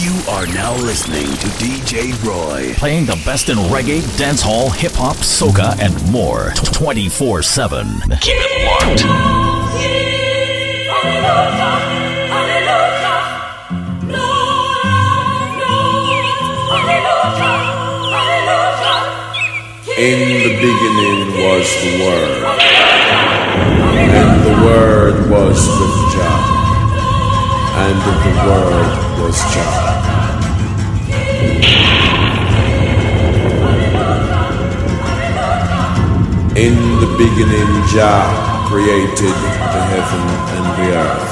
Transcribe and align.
You 0.00 0.16
are 0.30 0.46
now 0.46 0.74
listening 0.76 1.26
to 1.26 1.46
DJ 1.60 2.12
Roy. 2.24 2.72
Playing 2.76 3.04
the 3.04 3.20
best 3.26 3.50
in 3.50 3.58
reggae, 3.58 4.00
dancehall, 4.16 4.74
hip 4.74 4.92
hop, 4.92 5.16
soca, 5.16 5.78
and 5.78 6.10
more 6.10 6.52
24 6.72 7.42
7. 7.42 7.86
Keep 8.22 8.36
it 8.38 8.64
locked. 8.64 9.04
In 19.98 20.18
the 20.30 20.54
beginning 20.56 21.20
was 21.44 21.68
the 21.82 21.92
Word, 22.06 22.42
and 24.08 24.44
the 24.46 24.64
Word 24.64 25.30
was 25.30 25.58
with 25.68 26.12
Jah, 26.14 26.59
and 27.82 27.98
the 28.06 28.14
Word 28.44 28.92
was 29.20 29.36
Jah. 29.52 29.76
In 36.56 36.76
the 37.00 37.10
beginning, 37.16 37.70
Jah 37.92 38.66
created 38.68 39.36
the 39.74 39.82
heaven 39.92 40.24
and 40.56 40.66
the 40.78 40.88
earth. 41.04 41.30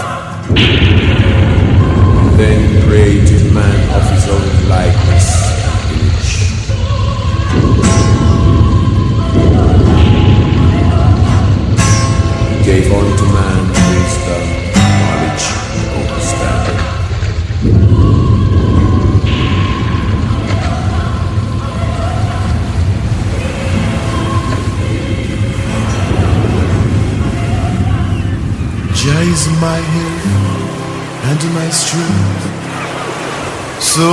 Then 2.39 2.61
created 2.89 3.53
man 3.53 3.81
of 3.99 4.05
his 4.11 4.25
own 4.35 4.49
likeness, 4.73 5.29
gave 12.65 12.91
unto 12.91 13.25
man 13.35 13.68
is 29.23 29.49
my 29.61 29.81
help 29.95 30.65
and 31.31 31.43
my 31.55 31.69
strength. 31.71 32.45
So 33.81 34.09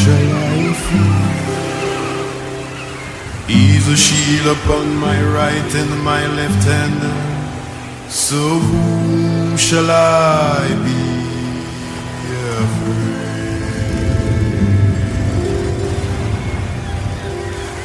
shall 0.00 0.30
I 0.36 0.72
fear? 0.84 1.30
Is 3.48 3.88
a 3.88 3.96
shield 3.96 4.46
upon 4.56 4.94
my 4.96 5.18
right 5.22 5.74
and 5.74 5.92
my 6.04 6.26
left 6.38 6.64
hand. 6.64 7.02
So 8.10 8.36
whom 8.36 9.56
shall 9.56 9.90
I 9.90 10.68
be? 10.84 11.00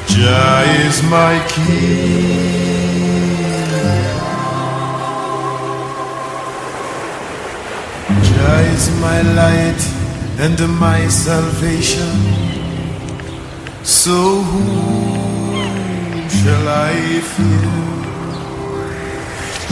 Jah 0.07 0.63
is 0.87 1.03
my 1.03 1.45
king. 1.49 2.74
Jah 8.45 8.61
is 8.77 8.89
my 9.01 9.21
light 9.41 9.81
and 10.45 10.57
my 10.79 11.07
salvation. 11.07 12.15
So 13.83 14.17
whom 14.49 16.29
shall 16.29 16.67
I 16.67 16.93
fear? 17.33 17.73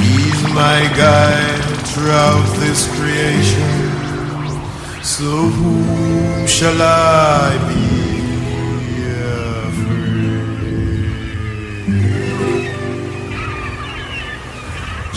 He's 0.01 0.41
my 0.61 0.79
guide 1.01 1.65
throughout 1.89 2.47
this 2.63 2.81
creation. 2.95 3.75
So 5.03 5.29
whom 5.57 6.47
shall 6.47 6.81
I 6.81 7.51
be? 7.69 7.83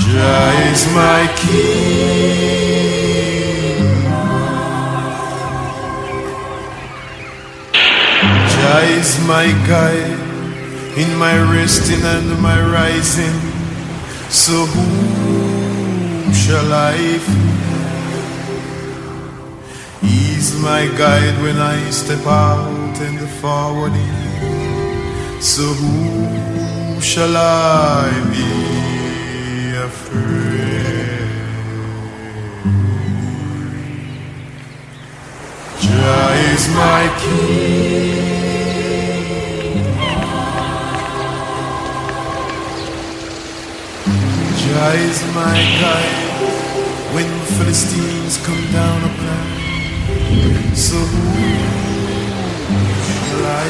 Jah 0.07 0.53
is 0.73 0.83
my 1.01 1.23
king. 1.41 2.76
Is 8.85 9.19
my 9.27 9.47
guide 9.67 10.19
in 10.97 11.17
my 11.17 11.37
resting 11.53 12.03
and 12.03 12.41
my 12.41 12.59
rising. 12.61 13.39
So 14.31 14.67
whom 14.67 16.33
shall 16.33 16.73
I 16.73 16.97
fear? 17.27 17.47
Is 20.03 20.59
my 20.61 20.87
guide 20.99 21.41
when 21.43 21.59
I 21.59 21.91
step 21.91 22.27
out 22.27 22.97
and 23.01 23.19
forward 23.41 23.93
in. 23.93 25.41
So 25.41 25.63
whom 25.63 27.01
shall 27.01 27.37
I 27.37 28.11
be 28.33 29.77
afraid? 29.89 31.17
Jah 35.81 36.33
is 36.53 36.69
my 36.75 37.03
king. 37.21 37.86
Is 44.77 45.23
my 45.35 45.57
guide 45.81 47.15
when 47.15 47.29
Philistines 47.57 48.37
come 48.47 48.65
down 48.73 49.01
upon. 49.11 49.47
So 50.77 50.97
who 50.97 51.33
shall 53.17 53.47
I? 53.47 53.67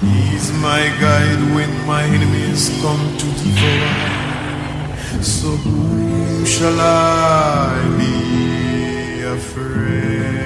He's 0.00 0.50
my 0.52 0.82
guide 0.98 1.42
when 1.54 1.70
my 1.86 2.02
enemies 2.04 2.70
come 2.80 3.04
to 3.18 3.26
devour. 3.44 5.22
So 5.22 5.48
who 5.48 6.46
shall 6.46 6.80
I 6.80 7.84
be 7.98 9.22
afraid? 9.22 10.40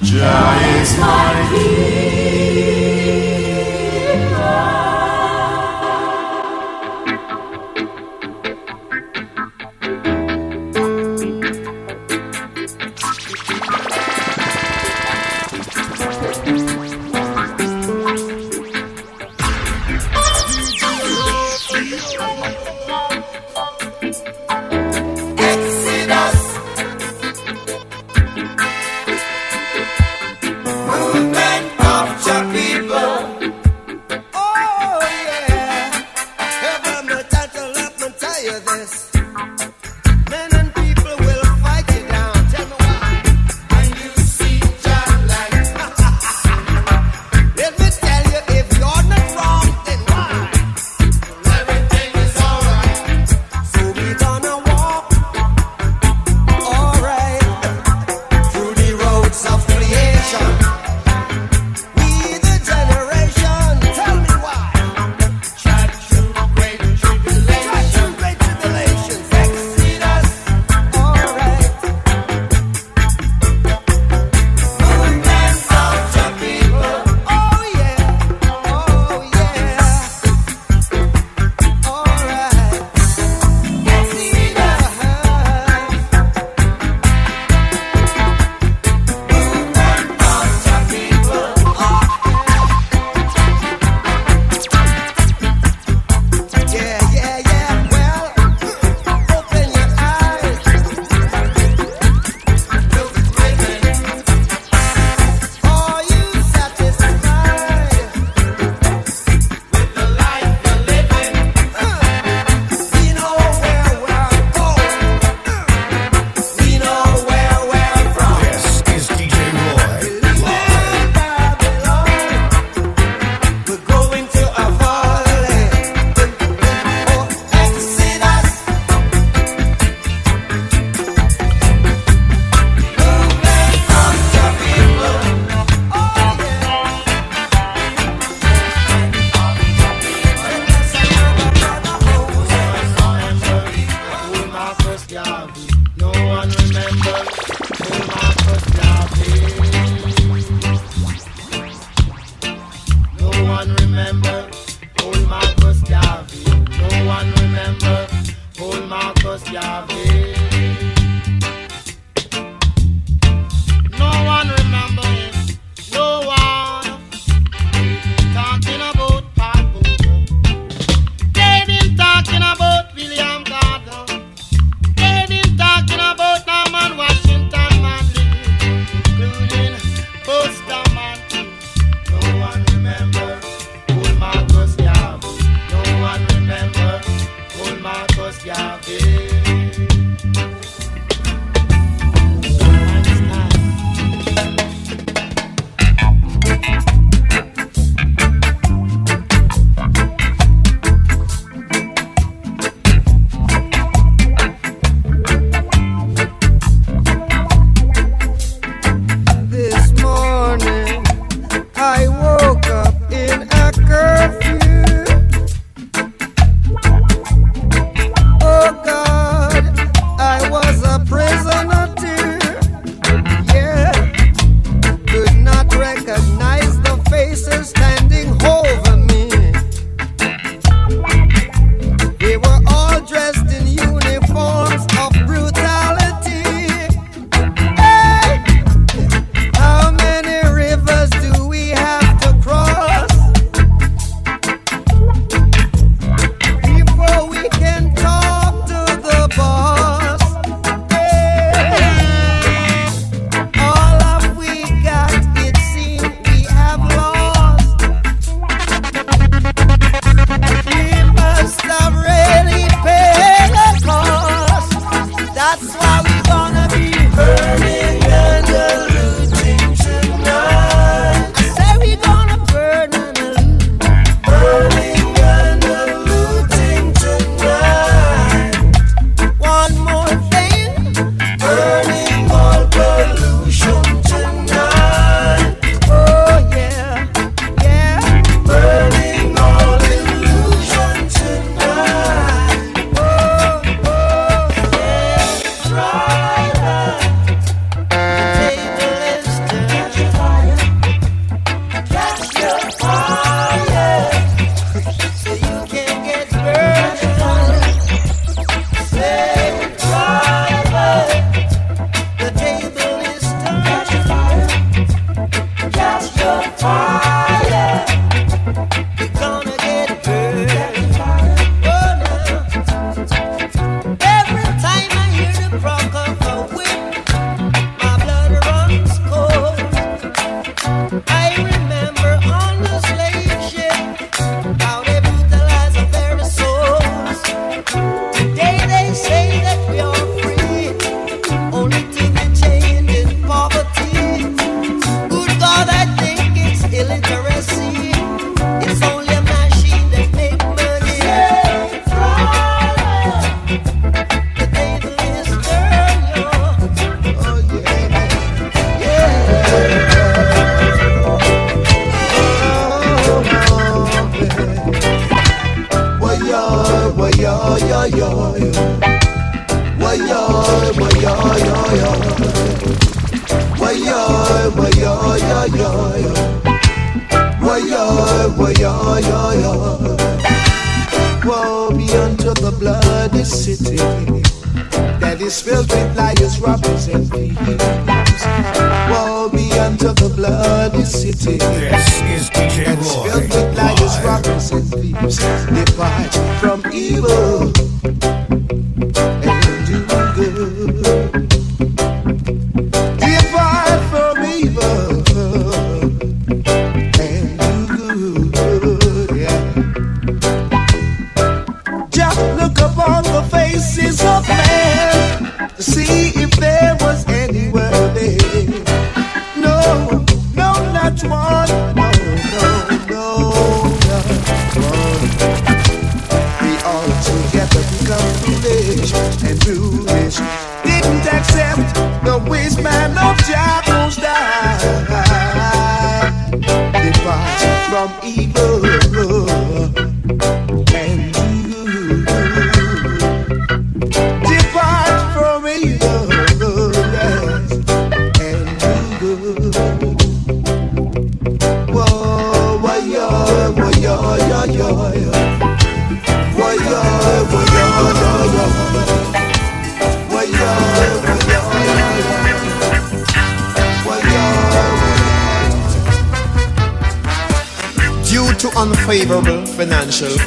Jah 0.00 0.60
is 0.80 0.90
my 0.98 1.48
king. 1.50 2.11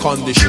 fund 0.05 0.23
this 0.23 0.44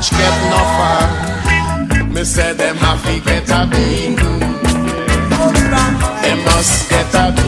much 0.00 0.10
get 0.12 0.36
no 0.50 0.60
far. 0.76 2.08
Me 2.08 2.24
say 2.24 2.54
them 2.54 2.76
have 2.76 3.02
to 3.04 3.20
get 3.20 3.50
a 3.50 3.66
bean. 3.70 4.16
They 6.22 6.34
must 6.44 6.88
get 6.88 7.14
a 7.14 7.32
bean. 7.32 7.39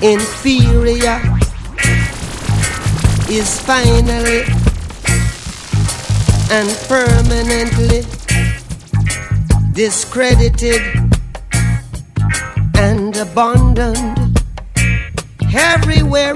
inferior 0.00 1.20
is 3.28 3.60
finally 3.60 4.44
and 6.50 6.68
permanently 6.86 8.02
discredited 9.72 10.80
and 12.76 13.16
abandoned 13.16 14.40
everywhere 15.52 16.34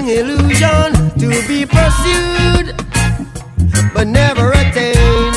fleeting 0.00 0.26
illusion 0.26 0.92
to 1.18 1.28
be 1.46 1.66
pursued 1.66 2.74
but 3.94 4.06
never 4.06 4.52
attained. 4.52 5.36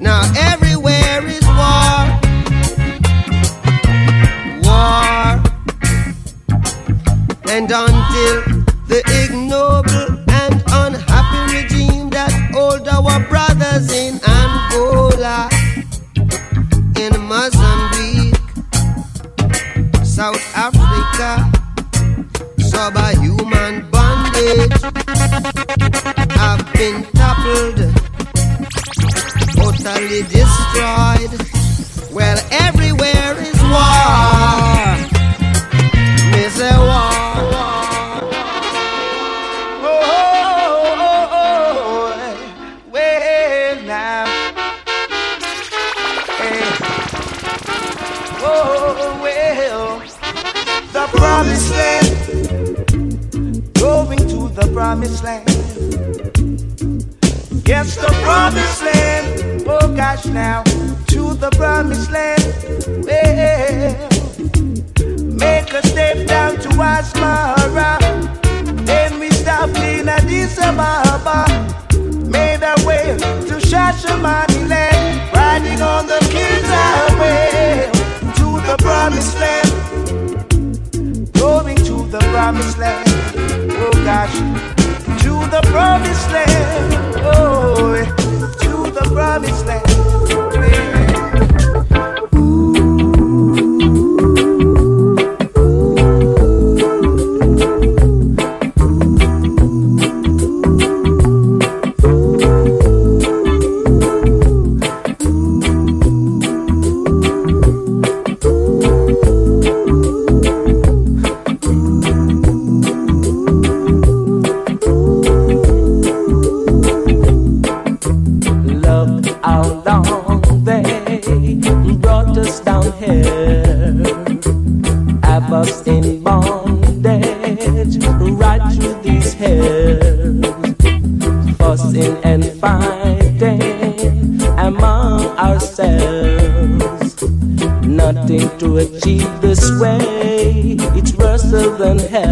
Now 0.00 0.22
everywhere 0.36 1.26
is 1.26 1.44
war, 1.46 2.06
war, 4.62 5.42
and 7.50 7.72
on 7.72 7.97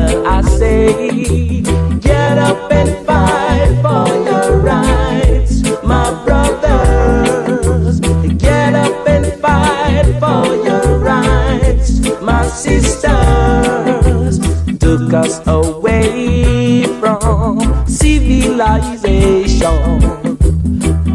I 0.09 0.41
say, 0.43 1.61
get 2.01 2.39
up 2.39 2.71
and 2.71 3.07
fight 3.07 3.81
for 3.83 4.07
your 4.29 4.59
rights, 4.61 5.63
my 5.83 6.11
brothers. 6.25 8.01
Get 8.39 8.75
up 8.75 9.09
and 9.09 9.27
fight 9.41 10.05
for 10.21 10.47
your 10.65 10.99
rights, 10.99 12.01
my 12.21 12.47
sisters. 12.47 14.39
Took 14.79 15.13
us 15.13 15.41
away 15.47 16.85
from 17.01 17.61
civilization, 17.87 20.37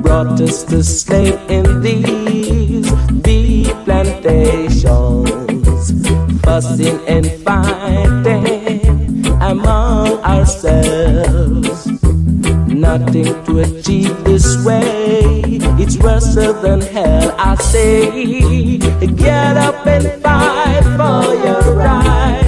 brought 0.01 0.41
us 0.41 0.63
to 0.65 0.83
slave 0.83 1.39
in 1.49 1.81
these 1.81 2.91
deep 3.21 3.75
plantations, 3.85 4.83
fussing 6.41 6.99
and 7.07 7.25
fighting 7.43 8.20
ourselves. 10.31 11.87
Nothing 12.87 13.29
to 13.45 13.59
achieve 13.59 14.23
this 14.23 14.63
way, 14.65 15.41
it's 15.81 15.97
worse 15.97 16.35
than 16.35 16.81
hell. 16.81 17.35
I 17.37 17.55
say, 17.55 18.77
get 19.25 19.57
up 19.57 19.85
and 19.85 20.05
fight 20.23 20.83
for 20.97 21.35
your 21.45 21.75
right. 21.75 22.40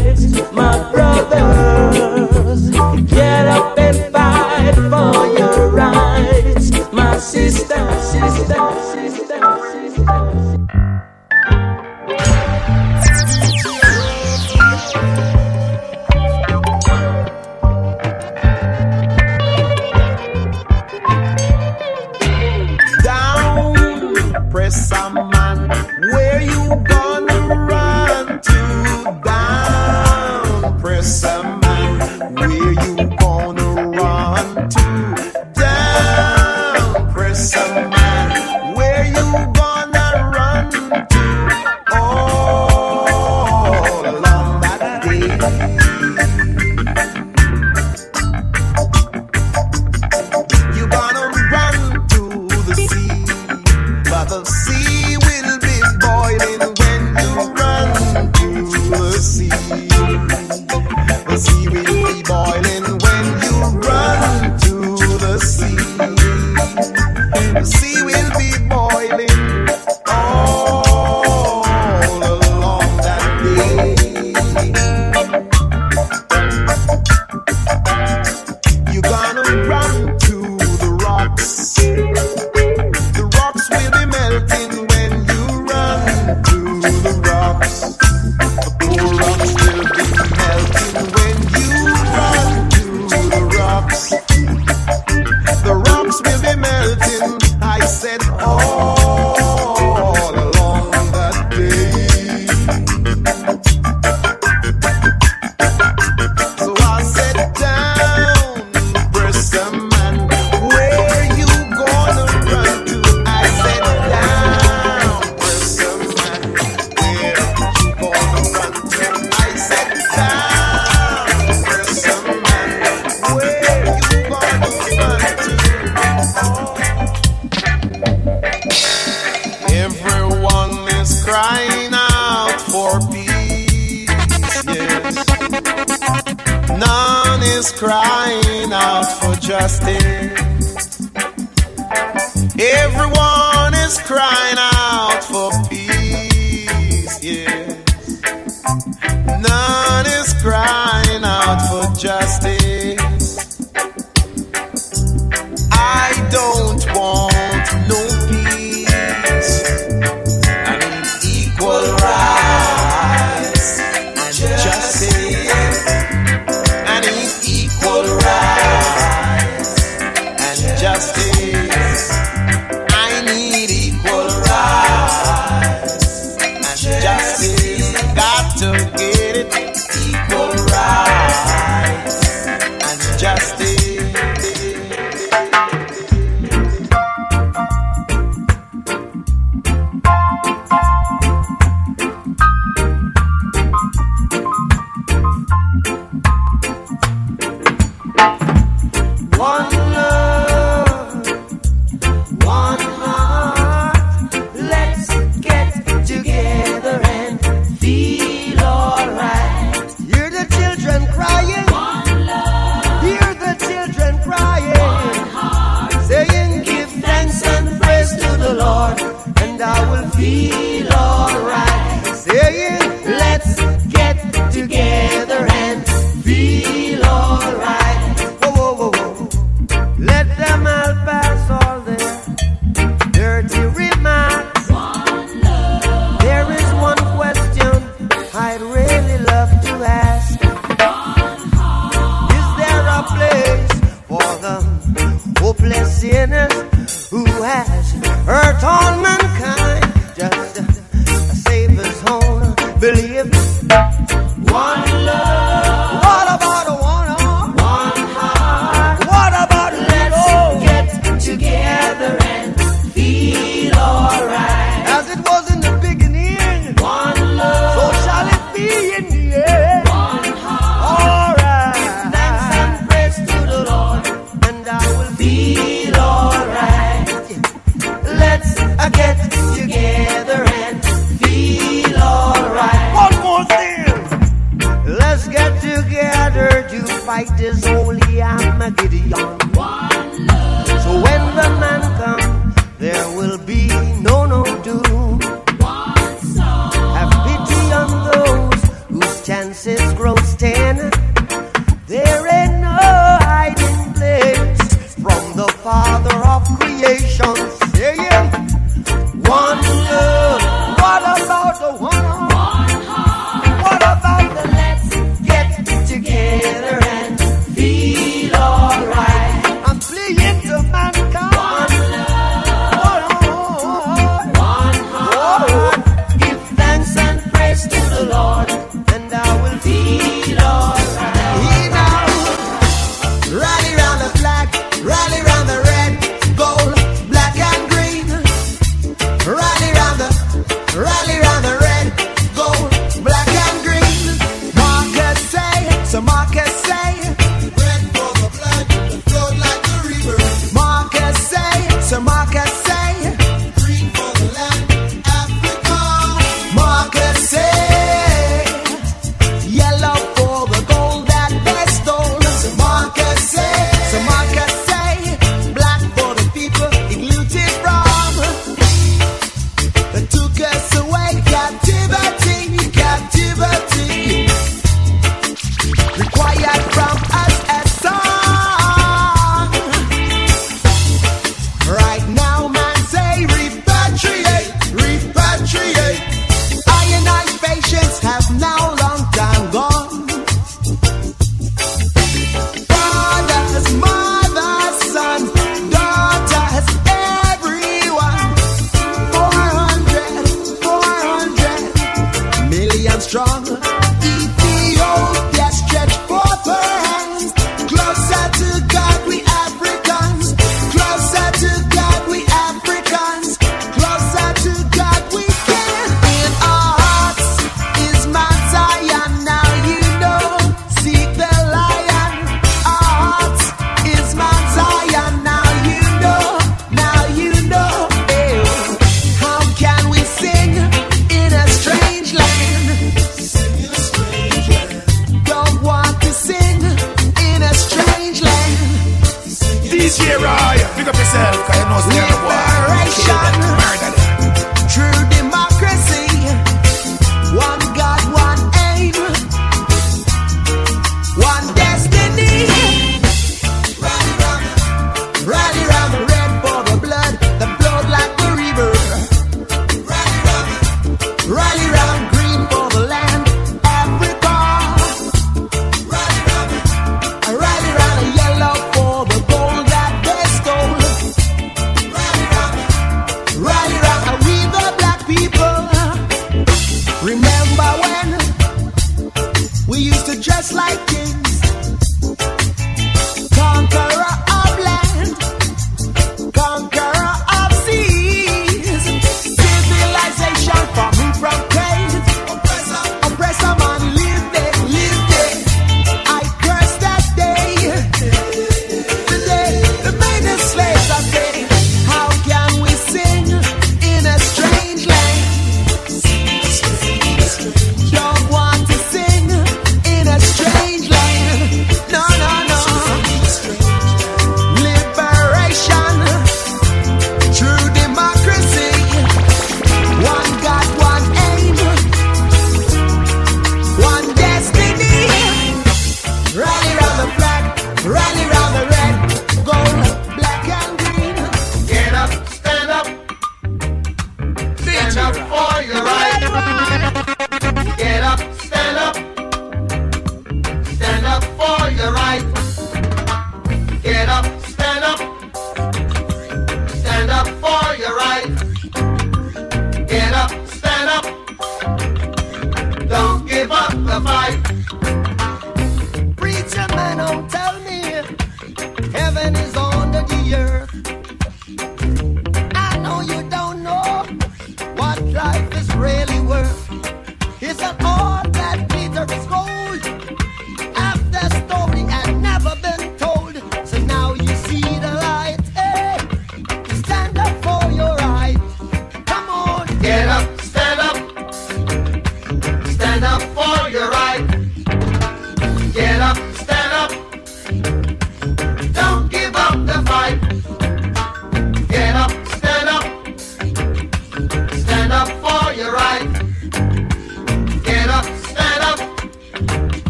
Preacher 556.15 556.67
man, 556.75 556.97
don't 556.97 557.29
tell 557.29 557.42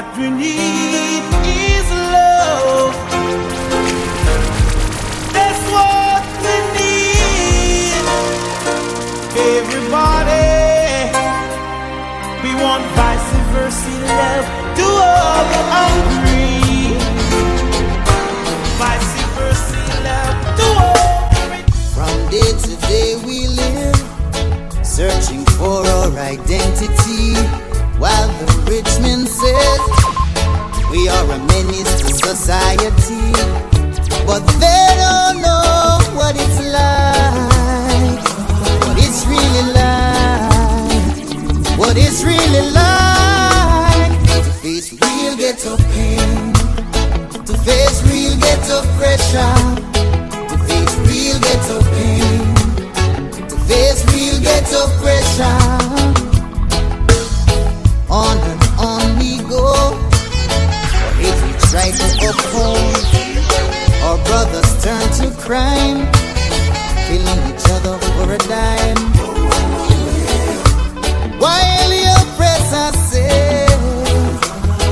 What 0.00 0.16
we 0.16 0.30
need 0.30 1.24
is 1.44 1.90
love. 1.90 2.94
That's 5.36 5.62
what 5.76 6.24
we 6.40 6.56
need. 6.80 8.00
Everybody, 9.36 10.48
we 12.42 12.50
want 12.64 12.82
vice 12.96 13.30
versa 13.52 13.94
love 14.16 14.46
to 14.78 14.86
all 14.88 15.42
the 15.52 15.62
hungry. 15.76 16.96
Vice 18.80 19.14
versa 19.36 19.82
love 20.08 20.36
to 20.56 20.66
all. 20.88 21.28
From 21.92 22.16
day 22.30 22.50
to 22.64 22.72
day 22.88 23.08
we 23.26 23.48
live, 23.48 24.00
searching 24.82 25.44
for 25.44 25.86
our 25.86 26.10
identity. 26.16 27.59
While 28.40 28.48
the 28.48 28.70
rich 28.70 29.00
man 29.02 29.26
says 29.26 29.80
we 30.90 31.08
are 31.10 31.30
a 31.30 31.38
menace 31.44 32.00
to 32.00 32.08
society, 32.26 33.32
but 34.26 34.40
they 34.58 34.99
to 65.12 65.30
crime, 65.40 66.06
killing 67.06 67.40
each 67.50 67.66
other 67.74 67.98
for 67.98 68.32
a 68.32 68.38
dime. 68.38 68.96
While 71.40 71.88
the 71.90 72.02
oppressor 72.20 72.88
says 73.10 73.80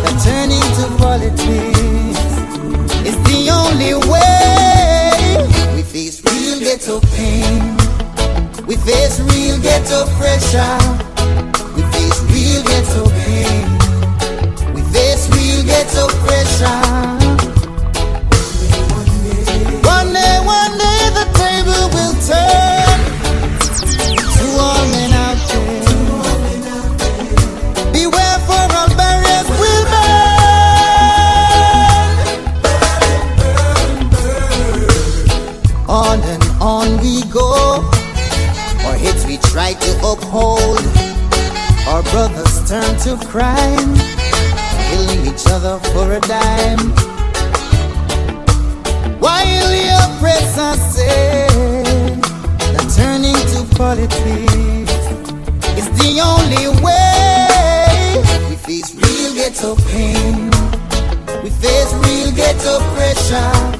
that 0.03 0.17
turning 0.27 0.67
to 0.79 0.85
politics 0.99 2.21
is 3.07 3.17
the 3.29 3.51
only 3.51 3.95
way. 4.11 5.75
We 5.77 5.83
face 5.83 6.21
real 6.25 6.59
ghetto 6.59 7.01
pain. 7.15 7.77
We 8.67 8.77
face 8.77 9.21
real 9.21 9.61
ghetto 9.61 10.07
pressure. 10.19 11.08
Crime, 43.29 43.95
killing 44.89 45.27
each 45.27 45.47
other 45.49 45.79
for 45.91 46.13
a 46.13 46.21
dime. 46.21 46.91
While 49.21 49.69
the 49.69 49.87
oppressor 50.05 50.73
said 50.95 52.23
that 52.73 52.87
turning 52.97 53.37
to 53.53 53.61
politics 53.77 54.93
is 55.77 55.89
the 56.01 56.21
only 56.25 56.69
way. 56.83 58.17
We 58.49 58.57
face 58.57 58.95
real 58.95 59.35
ghetto 59.35 59.77
pain, 59.93 60.51
we 61.43 61.51
face 61.51 61.93
real 61.93 62.33
ghetto 62.33 62.81
pressure, 62.95 63.78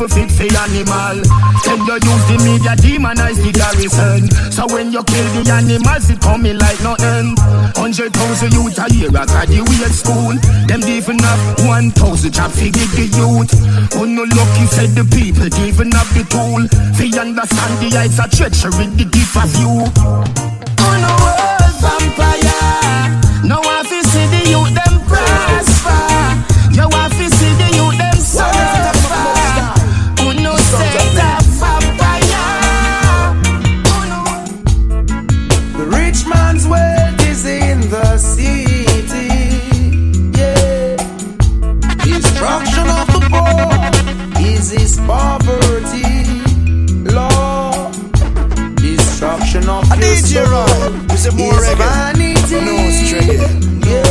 that 0.00 0.08
fit 0.16 0.30
for 0.32 0.48
animal. 0.48 1.20
Tell 1.60 1.76
you 1.76 1.96
use 2.00 2.24
the 2.28 2.36
media 2.40 2.72
demonize 2.80 3.36
the 3.36 3.52
garrison. 3.52 4.30
So 4.52 4.64
when 4.72 4.92
you 4.92 5.04
kill 5.04 5.28
the 5.36 5.44
animals, 5.52 6.08
it 6.08 6.20
coming 6.20 6.56
like 6.56 6.80
nothing. 6.80 7.36
Hundred 7.76 8.12
thousand 8.14 8.52
youth 8.52 8.78
a 8.80 8.88
year 8.92 9.12
at 9.12 9.28
graduate 9.28 9.92
school. 9.92 10.32
Them 10.68 10.82
even 10.88 11.18
have 11.20 11.42
one 11.68 11.90
thousand 11.92 12.32
job 12.32 12.50
fi 12.52 12.70
give 12.70 12.92
the 12.96 13.06
youth. 13.12 13.52
Who 13.92 14.06
no 14.06 14.24
lucky 14.24 14.64
said 14.72 14.96
the 14.96 15.04
people 15.04 15.52
even 15.60 15.92
have 15.92 16.08
the 16.16 16.24
tool. 16.24 16.64
Fi 16.96 17.12
understand 17.20 17.74
the 17.84 17.88
heights 17.92 18.18
of 18.20 18.30
treachery, 18.32 18.88
the 18.96 19.04
gift 19.04 19.36
of 19.36 19.52
you. 19.60 19.84
On 19.84 20.96
the 21.04 21.12
world 21.20 21.76
vampire. 21.84 23.20
Now 23.44 23.60
I 23.60 23.84
see 23.84 24.26
the 24.32 24.48
youth 24.48 24.72
them 24.72 24.96
prosper. 25.04 26.00
You 26.72 26.88
want 26.88 27.12
DJ 50.20 50.44
Roy, 50.46 51.06
we 51.08 51.16
say 51.16 51.30
more 51.30 51.54
is 51.54 51.68
reggae. 51.68 51.78
vanity. 51.78 52.60
No, 52.60 52.74
it's 52.76 53.10
reggae. 53.10 53.80
No. 53.80 53.88
Yeah. 53.88 54.09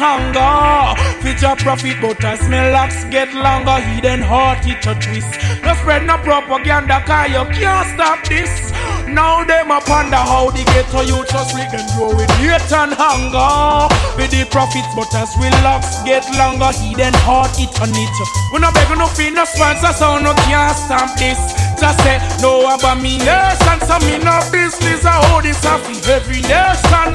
And 0.00 0.36
hunger. 0.36 1.00
Future 1.22 1.56
profit, 1.56 1.96
but 2.00 2.22
as 2.24 2.40
my 2.48 2.70
locks 2.70 3.04
get 3.10 3.32
longer, 3.34 3.78
hidden 3.80 4.22
heart 4.22 4.64
it 4.66 4.84
a 4.86 4.94
twist. 4.94 5.30
No 5.62 5.74
spread 5.74 6.06
no 6.06 6.16
propaganda, 6.18 7.02
cause 7.06 7.30
you 7.30 7.44
can't 7.54 7.86
stop 7.94 8.24
this. 8.26 8.72
Now 9.08 9.44
them 9.44 9.70
a 9.70 9.80
ponder 9.80 10.16
how 10.16 10.50
the 10.50 10.64
ghetto 10.64 11.00
you 11.02 11.24
just 11.26 11.54
we 11.54 11.64
can 11.72 11.84
grow 11.96 12.14
with 12.14 12.30
hate 12.38 12.72
and 12.72 12.92
hunger. 12.92 13.88
With 14.16 14.30
the 14.30 14.46
profits, 14.50 14.88
but 14.94 15.12
as 15.14 15.34
we 15.38 15.50
locks 15.64 16.02
get 16.02 16.24
longer, 16.36 16.70
hidden 16.78 17.14
heart 17.24 17.54
it 17.58 17.72
on 17.80 17.90
it. 17.90 18.16
We 18.52 18.60
no 18.60 18.70
beg 18.72 18.90
no 18.96 19.06
fee, 19.06 19.30
no 19.30 19.44
sponsor, 19.44 19.92
so 19.92 20.18
no 20.18 20.34
can't 20.46 20.76
stop 20.76 21.10
this. 21.18 21.67
Just 21.78 22.00
say 22.02 22.18
no 22.42 22.66
abomination, 22.74 23.78
so 23.86 23.98
me 24.02 24.18
no 24.18 24.38
business. 24.50 25.04
I 25.04 25.14
hold 25.30 25.44
this 25.44 25.64
off 25.64 25.86
every 26.08 26.42
nation. 26.42 27.14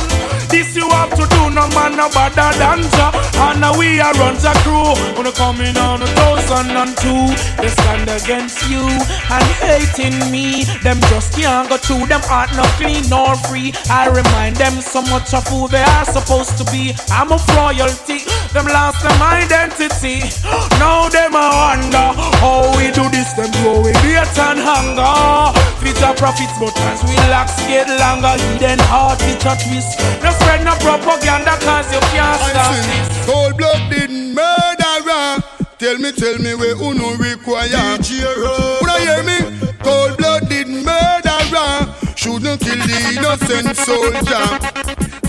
This 0.49 0.76
you 0.76 0.88
have 0.89 1.09
to 1.18 1.26
do, 1.34 1.49
no 1.49 1.68
man 1.74 1.97
no 1.97 2.07
better 2.09 2.49
than 2.57 2.86
Jah. 2.95 3.11
And 3.49 3.59
now 3.59 3.78
we 3.78 3.99
are 3.99 4.14
run 4.14 4.36
the 4.36 4.53
crew. 4.61 4.93
When 5.18 5.26
they 5.26 5.32
coming 5.34 5.76
on 5.78 6.01
a 6.01 6.07
thousand 6.14 6.72
and 6.72 6.95
two, 6.95 7.26
they 7.59 7.70
stand 7.70 8.07
against 8.07 8.70
you 8.70 8.86
and 8.86 9.45
hating 9.66 10.32
me. 10.32 10.64
Them 10.86 11.01
just 11.09 11.34
can't 11.34 11.68
go 11.68 11.78
through. 11.78 12.05
Them 12.07 12.22
heart 12.24 12.53
no 12.55 12.64
clean 12.78 13.03
nor 13.09 13.36
free. 13.49 13.74
I 13.89 14.07
remind 14.07 14.55
them 14.57 14.80
so 14.80 15.01
much 15.09 15.34
of 15.34 15.43
who 15.47 15.68
they 15.68 15.82
are 15.82 16.05
supposed 16.05 16.57
to 16.61 16.66
be. 16.72 16.93
I'm 17.09 17.32
of 17.32 17.43
royalty. 17.57 18.24
Them 18.53 18.68
lost 18.70 19.01
them 19.01 19.20
identity. 19.22 20.22
Now 20.78 21.09
them 21.09 21.34
a 21.34 21.49
wonder 21.51 22.07
how 22.39 22.70
we 22.78 22.93
do 22.93 23.09
this. 23.09 23.34
Them 23.34 23.49
grow 23.59 23.82
with 23.82 23.97
hate 24.05 24.38
and 24.54 24.62
hunger. 24.62 25.60
Future 25.82 26.14
profits, 26.16 26.54
but 26.60 26.76
as 26.93 27.01
we 27.04 27.16
locks 27.34 27.58
get 27.66 27.89
longer, 27.99 28.38
hidden 28.54 28.80
heart 28.86 29.20
it 29.26 29.41
a 29.41 29.54
twist. 29.58 29.99
No 30.22 30.30
spread 30.32 30.64
no 30.64 30.74
propaganda, 30.78 31.58
cause 31.66 31.89
you 31.89 32.01
can't 32.14 32.39
stop 32.39 32.76
this. 32.86 33.26
Cold 33.26 33.58
blooded 33.58 34.12
murderer. 34.38 35.41
Tell 35.78 35.97
me, 35.97 36.12
tell 36.14 36.38
me 36.39 36.54
where 36.56 36.78
uno 36.78 37.18
require. 37.18 37.97
When 38.80 38.89
I 38.89 38.99
hear 39.01 39.24
me, 39.26 39.38
cold 39.82 40.18
blooded 40.18 40.70
murderer. 40.70 41.89
Shouldn't 42.16 42.62
kill 42.62 42.78
the 42.78 42.97
innocent 43.18 43.76
soldier. 43.76 44.45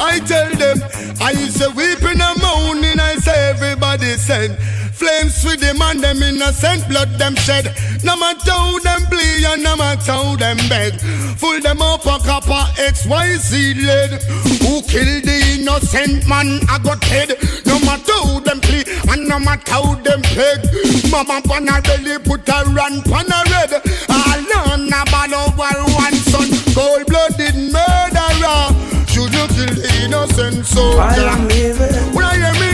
I 0.00 0.20
tell 0.20 0.50
them, 0.52 0.78
I 1.20 1.32
say 1.48 1.68
weeping 1.72 2.20
and 2.20 2.38
moaning, 2.42 3.00
I 3.00 3.16
say 3.16 3.50
everybody 3.50 4.14
said. 4.20 4.58
Flames 4.94 5.44
with 5.44 5.60
them 5.60 5.82
and 5.82 6.00
them 6.00 6.22
innocent 6.22 6.86
blood 6.88 7.18
them 7.18 7.34
shed. 7.34 7.74
No 8.04 8.16
matter 8.16 8.50
how 8.50 8.78
them 8.78 9.02
bleed 9.10 9.44
and 9.44 9.62
no 9.62 9.76
matter 9.76 10.12
how 10.12 10.36
them 10.36 10.56
beg. 10.68 10.94
Full 11.38 11.60
them 11.60 11.82
up 11.82 12.06
a 12.06 12.18
copper 12.22 12.64
XYZ 12.78 13.74
lead. 13.82 14.22
Who 14.62 14.82
killed 14.82 15.24
the 15.24 15.58
innocent 15.58 16.28
man? 16.28 16.60
I 16.68 16.78
got 16.78 17.02
head. 17.04 17.34
No 17.66 17.78
matter 17.80 18.12
how 18.12 18.38
them 18.40 18.60
plea 18.60 18.84
and 19.10 19.28
no 19.28 19.38
matter 19.38 19.70
how 19.72 19.94
them 19.96 20.22
beg. 20.34 20.62
Mama 21.10 21.42
pan 21.42 21.68
a 21.68 21.82
belly 21.82 22.18
put 22.22 22.48
a 22.48 22.62
run 22.70 23.02
pan 23.02 23.26
a 23.26 23.40
red. 23.50 23.72
All 24.08 24.40
none 24.54 24.88
about 24.88 25.32
over 25.32 25.74
one 25.92 26.14
son. 26.30 26.50
Cold 26.74 27.06
blooded 27.06 27.56
murderer. 27.74 28.70
Should 29.10 29.32
you 29.34 29.46
kill 29.54 29.74
the 29.74 29.90
innocent 30.04 30.66
soldier? 30.66 30.98
While 30.98 31.28
I'm 31.28 31.48
living. 31.48 32.14
When 32.14 32.24
I 32.24 32.34
hear 32.34 32.54
me, 32.58 32.73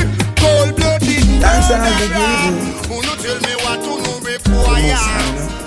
That's 1.40 1.70
all 1.70 1.78
the 1.78 1.90
murderer. 1.90 2.60
Who 2.88 2.96
no 3.02 3.14
tell 3.16 3.40
me 3.40 3.54
what 3.64 3.78
to 3.84 3.92
no 4.02 4.12
require? 4.20 5.59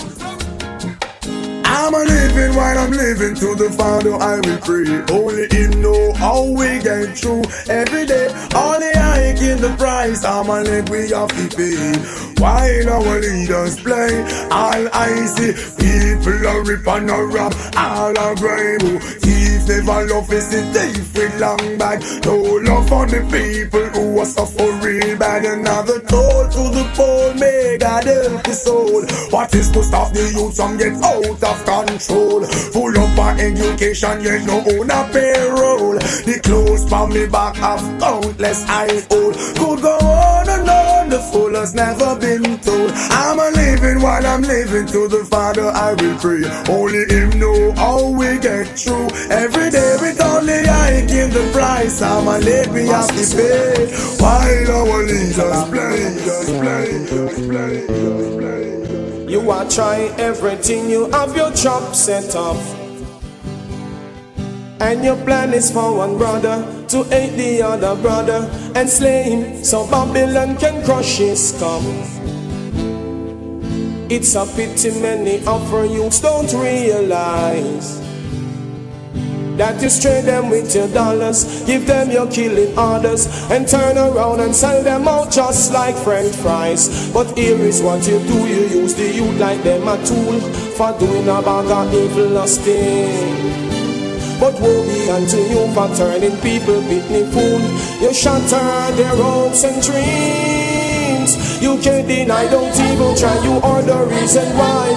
I'm 1.76 1.92
a 1.96 2.04
living 2.06 2.56
while 2.56 2.78
I'm 2.78 2.92
living 2.92 3.34
to 3.34 3.56
the 3.56 3.72
Father 3.72 4.14
I 4.14 4.36
will 4.46 4.62
pray. 4.62 4.86
Only 5.10 5.48
Him 5.50 5.82
know 5.82 6.14
how 6.14 6.46
we 6.46 6.78
get 6.80 7.18
through 7.18 7.42
every 7.68 8.06
day. 8.06 8.28
Only 8.54 8.94
I 8.94 9.34
give 9.34 9.60
the 9.60 9.74
price. 9.76 10.24
I'm 10.24 10.50
a 10.50 10.62
leg 10.62 10.88
we 10.90 11.10
have 11.10 11.34
to 11.34 11.46
pay. 11.58 12.24
While 12.38 12.90
our 12.90 13.20
leaders 13.20 13.80
play, 13.80 14.22
all 14.52 14.86
I 14.94 15.26
see 15.34 15.54
people 15.82 16.48
are 16.48 16.64
rip 16.64 16.86
and 16.86 17.10
a 17.10 17.24
rap, 17.26 17.54
all 17.76 18.20
are 18.20 18.36
grave. 18.36 19.02
Thief 19.24 19.68
never 19.68 20.06
love 20.14 20.32
is 20.32 20.50
the 20.52 20.62
thief 20.74 21.16
with 21.16 21.40
long 21.40 21.78
back. 21.80 22.02
No 22.26 22.38
love 22.38 22.88
for 22.88 23.06
the 23.08 23.22
people 23.34 23.88
who 23.96 24.20
are 24.20 24.26
suffer 24.26 24.72
real 24.86 25.18
bad. 25.18 25.46
Another 25.46 26.00
toll 26.02 26.48
to 26.50 26.64
the 26.76 26.92
poor, 26.94 27.34
may 27.36 27.78
God 27.80 28.04
help 28.04 28.44
the 28.44 28.54
soul. 28.54 29.06
What 29.32 29.56
is 29.56 29.72
to 29.72 29.84
stop 29.84 30.14
the 30.14 30.22
youth 30.36 30.56
from 30.56 30.78
get 30.78 30.94
out 31.02 31.44
of 31.44 31.63
control? 31.66 32.46
Full 32.46 32.98
up 32.98 33.20
on 33.20 33.40
education, 33.40 34.22
yet 34.24 34.46
no 34.46 34.60
own 34.60 34.90
a 34.90 35.02
payroll. 35.12 35.94
The 36.28 36.40
clothes 36.44 36.88
from 36.90 37.10
me 37.10 37.28
back 37.28 37.56
have 37.56 37.84
countless 38.00 38.64
I 38.68 38.88
old. 39.12 39.36
Could 39.58 39.82
go 39.82 39.98
on 39.98 40.50
and 40.50 40.70
on, 40.70 41.10
the 41.10 41.20
fool 41.32 41.54
has 41.56 41.74
never 41.74 42.16
been 42.20 42.60
told. 42.60 42.92
I'm 43.12 43.40
a 43.40 43.50
living 43.56 44.02
while 44.02 44.26
I'm 44.26 44.42
living 44.42 44.88
to 44.88 45.08
the 45.08 45.26
Father 45.26 45.70
I 45.70 45.94
will 45.94 46.18
pray. 46.20 46.44
Only 46.70 47.06
Him 47.14 47.40
know 47.40 47.72
how 47.74 48.10
we 48.10 48.40
get 48.40 48.68
through. 48.80 49.08
Every 49.30 49.70
day 49.70 49.98
with 50.02 50.22
only 50.22 50.54
I 50.54 51.06
give 51.06 51.34
the 51.34 51.50
price. 51.52 52.02
I'm 52.02 52.28
a 52.28 52.40
live 52.40 52.74
we 52.74 52.88
have 52.88 53.08
to 53.08 53.36
pay. 53.36 53.88
While 54.20 54.72
our 54.72 55.04
leaders 55.04 55.64
play, 55.70 56.00
just 56.26 56.50
play, 56.62 57.06
just 57.08 57.50
play, 57.50 57.88
just 57.88 58.20
play. 58.20 58.23
You 59.44 59.52
are 59.52 59.70
trying 59.70 60.18
everything, 60.22 60.90
you 60.90 61.12
have 61.12 61.36
your 61.36 61.52
job 61.52 61.94
set 61.94 62.34
up. 62.34 62.56
And 64.80 65.04
your 65.04 65.18
plan 65.18 65.54
is 65.54 65.70
for 65.70 65.98
one 65.98 66.18
brother 66.18 66.66
to 66.88 67.04
hate 67.04 67.36
the 67.36 67.62
other 67.62 67.94
brother 68.02 68.50
and 68.74 68.90
slay 68.90 69.24
him 69.24 69.62
so 69.62 69.86
Babylon 69.92 70.56
can 70.56 70.82
crush 70.86 71.18
his 71.18 71.50
skull. 71.50 71.84
It's 74.10 74.34
a 74.36 74.46
pity 74.46 74.98
many 75.02 75.40
of 75.46 75.74
our 75.74 75.88
youths 75.88 76.22
don't 76.22 76.54
realize 76.54 78.03
that 79.58 79.82
you 79.82 79.90
trade 79.90 80.26
them 80.26 80.50
with 80.50 80.74
your 80.76 80.88
dollars, 80.90 81.64
give 81.66 81.86
them 81.86 82.12
your 82.12 82.30
killing 82.30 82.78
orders, 82.78 83.28
and 83.52 83.68
turn 83.68 83.98
around 83.98 84.40
and 84.40 84.56
sell 84.56 84.84
them 84.84 85.08
out 85.08 85.32
just 85.32 85.74
like 85.74 85.96
French 85.96 86.36
fries. 86.36 87.12
But 87.14 87.38
here 87.38 87.58
is 87.58 87.82
what 87.82 88.08
you 88.08 88.20
do: 88.20 88.48
you 88.48 88.82
use 88.82 88.96
the 88.96 89.12
youth 89.12 89.40
like 89.40 89.62
them 89.64 89.88
a 89.88 89.98
tool 90.06 90.40
for 90.78 90.98
doing 91.00 91.28
a 91.30 91.42
bag 91.42 91.70
of 91.70 91.94
evil 91.94 92.30
lusting. 92.30 93.64
But 94.40 94.60
woe 94.60 94.84
be 94.84 95.10
unto 95.10 95.38
you 95.38 95.72
for 95.74 95.88
turning 95.96 96.36
people 96.42 96.82
pitney 96.90 97.24
fool. 97.32 97.62
You 98.02 98.14
shatter 98.14 98.96
their 98.96 99.16
hopes 99.16 99.64
and 99.64 99.82
dreams. 99.82 101.62
You 101.62 101.78
can't 101.80 102.08
deny, 102.08 102.50
don't 102.50 102.76
even 102.76 103.16
try. 103.16 103.36
You 103.46 103.62
are 103.64 103.82
the 103.82 104.06
reason 104.12 104.46
why 104.58 104.90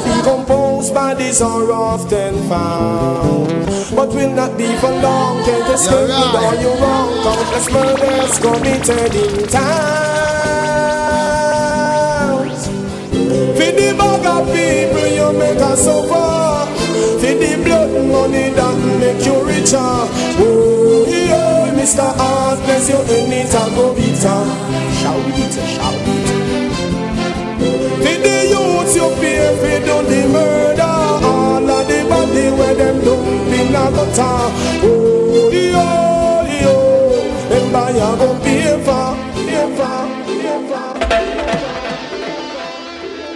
decomposed 0.87 0.95
bodies 0.95 1.41
are 1.43 1.72
often 1.72 2.49
found. 2.49 3.49
But 3.95 4.09
will 4.09 4.30
not 4.34 4.57
be 4.57 4.66
for 4.76 4.91
long. 4.91 5.45
Can't 5.45 5.68
escape 5.72 5.93
You're 5.93 6.09
with 6.09 6.34
all 6.34 6.55
your 6.61 6.76
wrong. 6.78 7.22
Countless 7.22 7.70
murders 7.72 8.39
committed 8.39 9.14
in 9.14 9.47
towns. 9.49 9.66
For 13.57 13.72
the 13.72 13.89
of 14.26 14.47
people 14.53 15.09
you 15.18 15.32
make 15.39 15.62
us 15.62 15.84
suffer. 15.84 16.66
For 17.20 17.34
the 17.34 17.53
blood 17.64 17.91
money 18.07 18.51
that 18.51 18.76
make 19.01 19.24
you 19.24 19.37
richer. 19.45 19.93
Oh, 20.39 21.07
yeah, 21.09 21.74
Mr. 21.74 22.09
Heartless, 22.16 22.89
you 22.89 23.01
in 23.01 23.32
it 23.32 23.55
and 23.55 23.74
go 23.74 23.95
bitter. 23.95 24.45
Shout 25.01 25.39
it, 25.39 25.55
shout 25.74 26.07
it. 26.14 26.26
For 28.03 28.16
the 28.22 28.37
youths 28.51 28.95
you 28.97 29.09
pay 29.20 29.47
for 29.87 30.03
the 30.03 30.20
murder. 30.28 30.75
Where 32.59 32.74
them 32.74 33.04
dump 33.04 33.26
in 33.26 33.68
a 33.68 33.90
gutter. 33.96 34.52
Oh. 34.84 35.57
Them 37.48 37.72
buy 37.72 37.90
a 37.90 38.16
go 38.16 38.38
pay 38.40 38.74
for, 38.84 39.14
pay 39.34 39.66
for, 39.76 39.98
pay 40.26 40.59
for. 40.68 40.86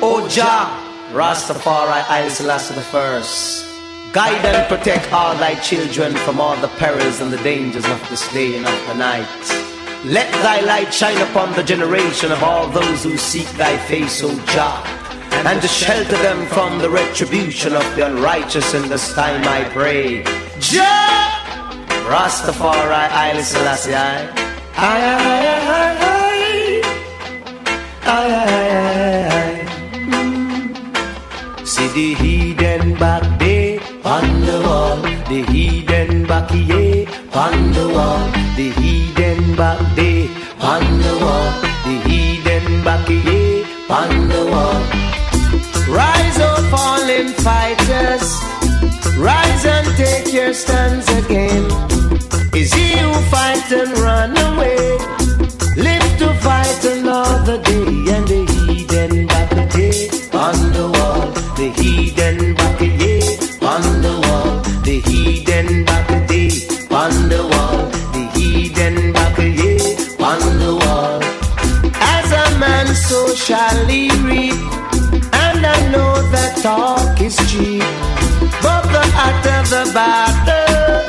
Oh, 0.03 0.25
o 0.25 0.29
Jah, 0.29 0.67
Rastafari, 1.13 2.03
Haile 2.03 2.75
the 2.75 2.83
First. 2.83 3.67
Guide 4.13 4.45
and 4.45 4.69
protect 4.69 5.13
all 5.13 5.37
thy 5.37 5.55
children 5.61 6.17
from 6.17 6.41
all 6.41 6.57
the 6.57 6.69
perils 6.83 7.21
and 7.21 7.33
the 7.33 7.43
dangers 7.45 7.85
of 7.87 8.09
this 8.11 8.27
day 8.33 8.57
and 8.57 8.67
of 8.67 8.87
the 8.89 8.95
night. 8.95 9.27
Let 10.05 10.33
thy 10.43 10.61
light 10.63 10.93
shine 10.93 11.21
upon 11.31 11.53
the 11.55 11.63
generation 11.63 12.33
of 12.33 12.43
all 12.43 12.67
those 12.67 13.05
who 13.05 13.17
seek 13.17 13.49
thy 13.51 13.77
face, 13.87 14.23
oh, 14.25 14.31
O 14.31 14.47
Jah, 14.47 15.00
and 15.47 15.61
to 15.63 15.69
shelter 15.69 16.17
them 16.19 16.47
from 16.47 16.79
the 16.79 16.89
retribution 16.91 17.75
of 17.75 17.85
the 17.97 18.07
unrighteous 18.07 18.75
in 18.75 18.89
this 18.89 19.13
time 19.15 19.43
I 19.47 19.65
pray. 19.71 20.23
Jah, 20.59 21.31
Rastafari, 22.09 23.09
Haile 23.09 23.43
Selassie, 23.43 23.95
I. 23.95 24.29
Aye, 24.77 25.03
aye, 25.13 25.27
aye, 25.27 25.69
aye, 25.77 25.97
aye. 26.11 26.83
Aye, 28.05 28.33
aye, 28.43 28.61
aye, 28.61 29.29
aye. 29.39 29.65
Hmm. 30.11 31.65
See 31.65 31.89
the 31.89 32.15
heathen 32.15 32.95
back 32.97 33.23
there 33.39 33.81
on 34.05 34.41
the 34.43 34.61
wall, 34.67 34.97
the 35.29 35.43
heathen 35.53 36.27
back 36.27 36.51
here 36.51 37.07
on 37.35 37.73
the 37.73 37.89
wall, 37.89 38.21
the 38.57 38.71
heathen 38.81 39.57
back 39.57 39.79
there 39.97 40.29
on 40.61 40.83
the 41.05 41.15
wall, 41.23 41.51
the 41.85 41.97
heathen 42.09 42.85
back 42.85 43.07
here 43.09 43.67
on 43.89 44.29
the 44.29 44.47
wall. 44.51 45.10
Fighters, 47.29 48.23
rise 49.19 49.67
and 49.67 49.87
take 49.97 50.33
your 50.33 50.55
stands 50.55 51.07
again. 51.19 51.65
Is 52.55 52.73
he 52.73 52.97
who 52.99 53.13
fight 53.31 53.71
and 53.73 53.93
run 53.99 54.20
talk 76.63 77.21
is 77.21 77.37
cheap. 77.51 77.83
But 78.63 78.85
the 78.93 79.05
act 79.27 79.47
of 79.57 79.65
the 79.71 79.85
battle 79.95 81.01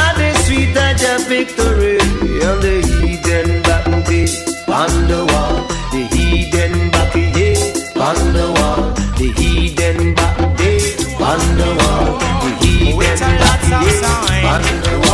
and 0.00 0.16
the 0.20 0.30
sweet 0.44 0.76
edge 0.76 1.04
of 1.04 1.26
victory 1.28 2.00
on 2.48 2.60
the 2.60 2.76
heathen 2.88 3.62
back 3.62 3.84
day 4.06 4.28
on 4.68 4.92
the 5.08 5.20
wall. 5.30 5.56
The 5.92 6.02
heathen 6.14 6.90
back 6.90 7.14
yeah 7.14 8.00
on 8.08 8.18
the 8.32 8.46
wall. 8.56 8.92
The 9.18 9.28
heathen 9.38 10.14
back 10.14 10.38
day 10.56 10.80
on 11.30 11.40
the 11.60 11.70
wall. 11.80 12.18
The 12.60 12.92
lots 13.00 13.22
of 13.22 13.82
yeah 13.84 14.52
on 14.52 14.62
the 14.82 15.08
wall. 15.08 15.13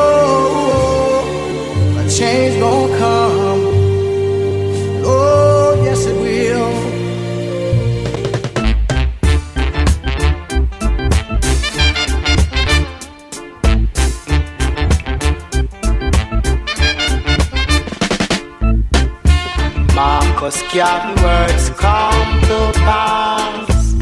Garvey 20.73 21.21
words 21.21 21.69
come 21.71 22.41
to 22.43 22.71
pass. 22.79 23.93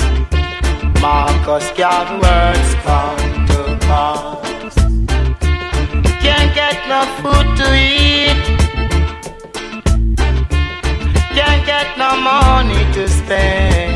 Marcus 1.02 1.72
Garvey 1.76 2.14
words 2.22 2.76
come 2.86 3.48
to 3.48 3.78
pass. 3.88 4.76
Can't 6.22 6.54
get 6.54 6.78
no 6.88 7.02
food 7.22 7.48
to 7.58 7.68
eat. 7.74 8.38
Can't 11.34 11.66
get 11.66 11.98
no 11.98 12.16
money 12.22 12.94
to 12.94 13.08
spend. 13.08 13.89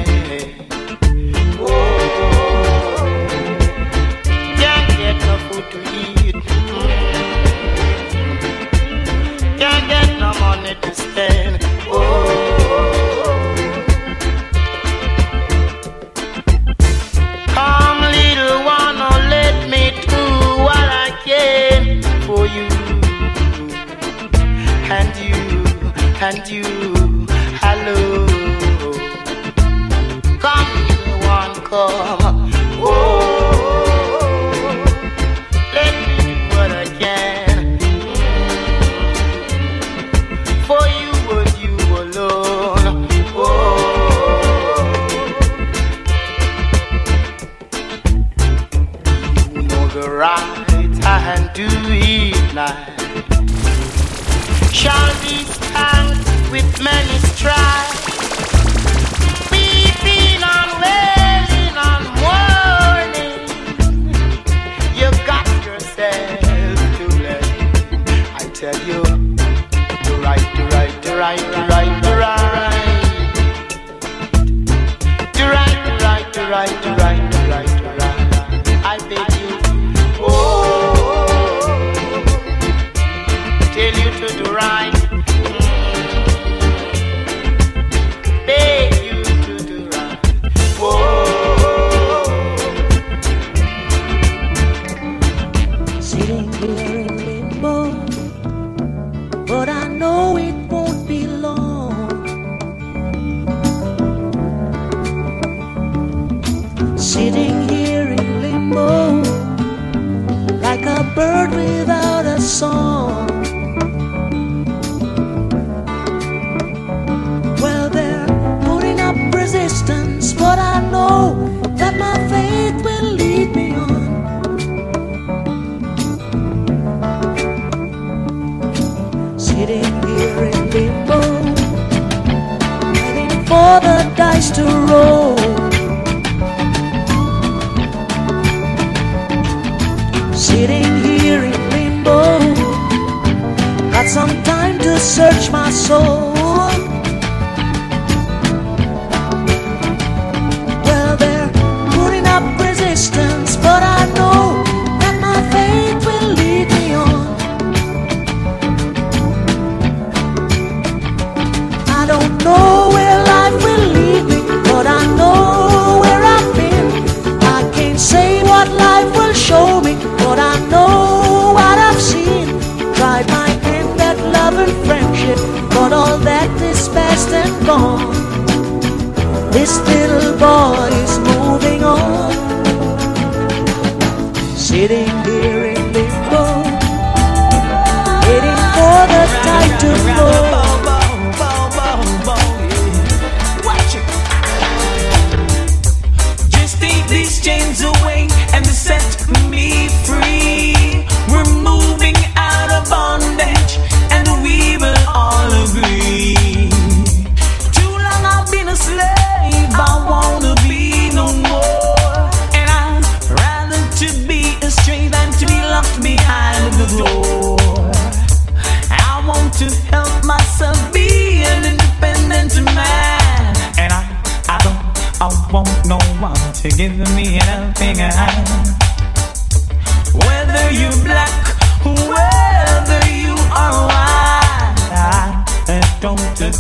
life 52.54 52.88
shall 54.72 55.22
be 55.22 55.44
spanked 55.44 56.52
with 56.52 56.84
many 56.84 57.18
stripes. 57.20 58.03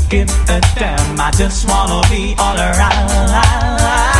give 0.09 0.29
a 0.49 0.59
damn. 0.77 1.19
I 1.19 1.31
just 1.31 1.67
wanna 1.69 2.07
be 2.09 2.35
all 2.37 2.57
around. 2.57 4.12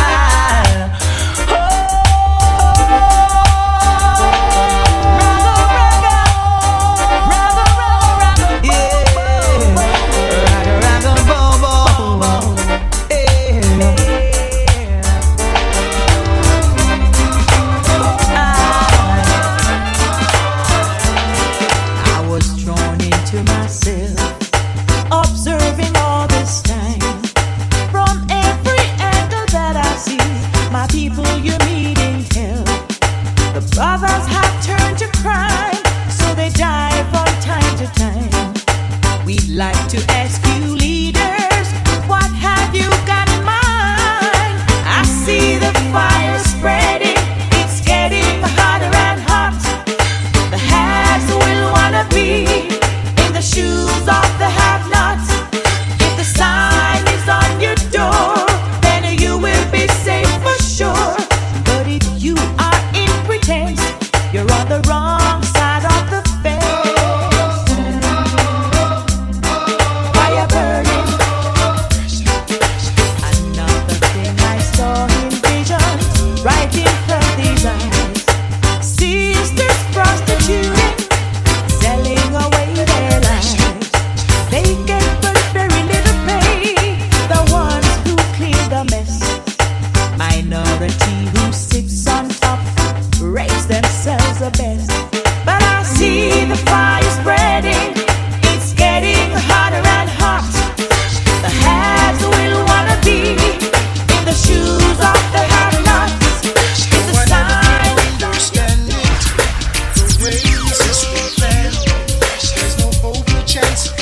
There's 110.78 112.78
no 112.78 113.08
over 113.08 113.42
chance. 113.46 113.93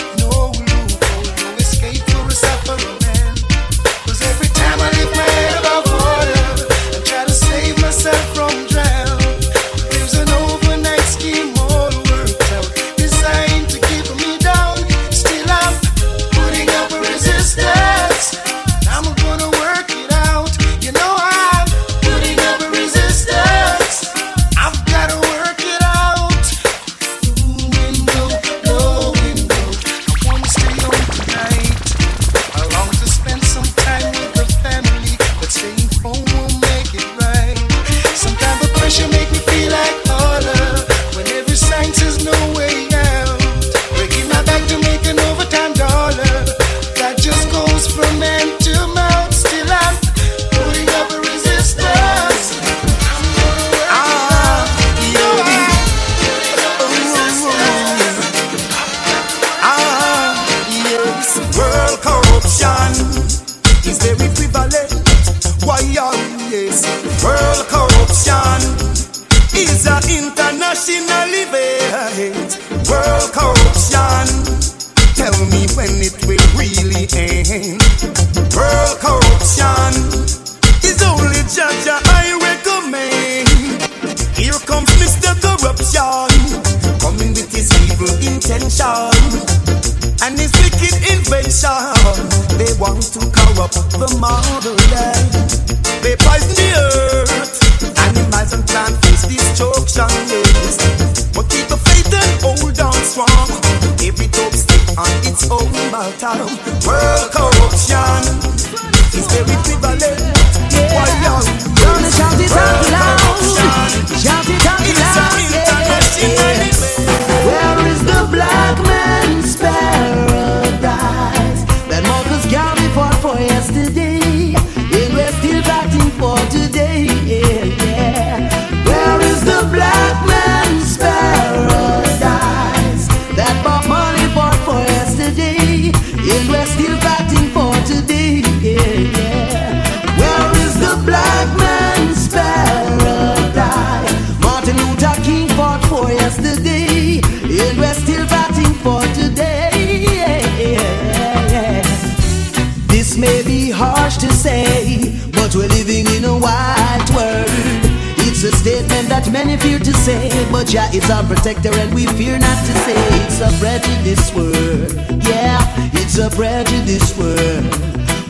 That 159.09 159.31
many 159.33 159.57
fear 159.57 159.79
to 159.79 159.93
say, 159.93 160.29
but 160.51 160.73
yeah, 160.73 160.91
it's 160.93 161.11
our 161.11 161.25
protector, 161.25 161.71
and 161.79 161.95
we 161.95 162.07
fear 162.07 162.39
not 162.39 162.59
to 162.67 162.73
say 162.85 162.95
it's 163.25 163.41
a 163.41 163.51
prejudice 163.59 164.33
world. 164.35 164.93
Yeah, 165.25 165.59
it's 165.95 166.19
a 166.19 166.29
prejudice 166.31 167.17
world. 167.17 167.65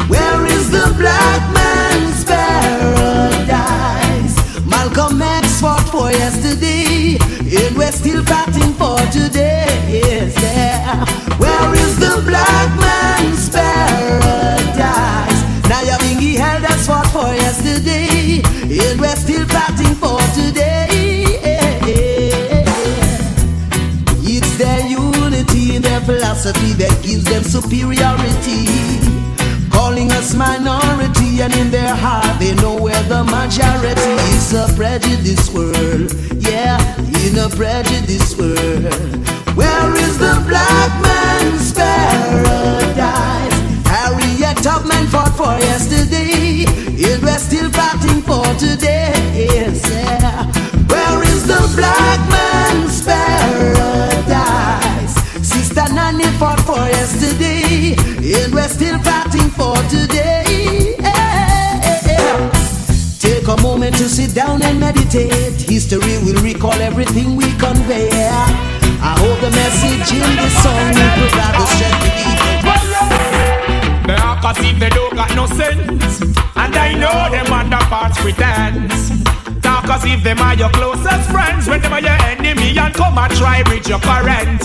Where 0.08 0.46
is 0.46 0.70
the 0.70 0.94
black 0.96 1.42
man's 1.52 2.24
paradise? 2.24 3.56
Malcolm 4.66 5.20
X 5.20 5.60
fought 5.60 5.88
for 5.90 6.10
yesterday, 6.10 7.18
and 7.18 7.76
we're 7.76 7.92
still 7.92 8.22
fighting 8.24 8.72
for 8.74 8.98
today. 9.10 9.66
Yes, 9.90 10.34
yeah. 10.40 11.04
Where 11.38 11.74
is 11.74 11.98
the 11.98 12.22
black 12.24 12.68
man's 12.78 13.48
paradise? 13.50 14.41
Bingi 16.82 16.86
fought 16.86 17.06
for 17.12 17.34
yesterday, 17.34 18.42
and 18.88 19.00
we're 19.00 19.16
still 19.16 19.46
fighting 19.46 19.94
for 19.96 20.18
today. 20.34 20.88
It's 24.24 24.56
their 24.58 24.86
unity, 24.86 25.78
their 25.78 26.00
philosophy 26.00 26.72
that 26.74 27.02
gives 27.02 27.24
them 27.24 27.42
superiority 27.42 28.66
calling 29.70 30.10
us 30.12 30.34
minority, 30.34 31.42
and 31.42 31.54
in 31.54 31.70
their 31.70 31.94
heart 31.94 32.38
they 32.38 32.54
know 32.56 32.80
we're 32.80 33.02
the 33.04 33.24
majority. 33.24 34.14
It's 34.34 34.52
a 34.52 34.66
prejudice 34.76 35.52
world, 35.52 36.12
yeah, 36.42 36.78
in 37.26 37.38
a 37.38 37.48
prejudice 37.48 38.36
world. 38.36 39.26
Where 39.56 39.96
is 39.96 40.18
the 40.18 40.42
black 40.48 41.02
man's 41.02 41.72
paradise? 41.72 42.81
Harriet 44.62 44.82
Tubman 44.82 45.06
fought 45.08 45.34
for 45.36 45.58
yesterday, 45.64 46.64
and 46.64 47.22
we're 47.22 47.38
still 47.38 47.70
fighting 47.70 48.22
for 48.22 48.44
today. 48.58 49.12
Yes, 49.50 49.90
yeah. 49.90 50.46
Where 50.86 51.22
is 51.24 51.46
the 51.46 51.60
black 51.76 52.20
man's 52.30 53.02
paradise? 53.04 54.44
Sister 55.46 55.84
Nanny 55.94 56.26
fought 56.38 56.60
for 56.60 56.76
yesterday, 56.76 57.94
and 57.96 58.54
we're 58.54 58.68
still 58.68 58.98
fighting 59.00 59.50
for 59.50 59.76
today. 59.90 60.94
Take 63.18 63.48
a 63.48 63.56
moment 63.62 63.96
to 63.96 64.08
sit 64.08 64.34
down 64.34 64.62
and 64.62 64.78
meditate. 64.78 65.60
History 65.60 66.18
will 66.24 66.40
recall 66.42 66.74
everything 66.74 67.36
we 67.36 67.50
convey. 67.58 68.10
I 68.10 69.16
hope 69.18 69.40
the 69.40 69.50
message 69.50 70.12
in 70.12 70.36
this 70.36 70.54
song 70.62 70.94
will 70.94 71.10
provide 71.18 71.54
the 71.58 71.66
strength 71.66 72.31
we 74.02 74.08
need. 74.08 74.16
They 74.16 74.22
are 74.22 74.40
cause 74.40 74.58
if 74.58 74.78
they 74.78 74.88
don't 74.90 75.14
got 75.14 75.34
no 75.34 75.46
sense. 75.46 76.20
And 76.56 76.74
I 76.74 76.94
know 76.94 77.30
them 77.30 77.46
underparts 77.46 78.18
pretense 78.20 79.22
Talk 79.62 79.88
as 79.88 80.04
if 80.04 80.22
them 80.22 80.38
are 80.40 80.54
your 80.54 80.70
closest 80.70 81.30
friends. 81.30 81.68
When 81.68 81.80
them 81.80 81.92
are 81.92 82.00
your 82.00 82.18
enemy 82.22 82.78
and 82.78 82.94
come 82.94 83.18
and 83.18 83.32
try 83.34 83.62
bridge 83.62 83.88
your 83.88 84.00
current 84.00 84.62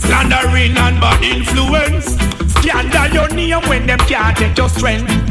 Slandering 0.00 0.76
and 0.76 1.00
bad 1.00 1.22
influence. 1.22 2.16
Scandal 2.60 3.12
your 3.12 3.28
name 3.34 3.68
when 3.68 3.86
them 3.86 3.98
can't 4.00 4.36
take 4.36 4.56
your 4.56 4.68
strength 4.68 5.27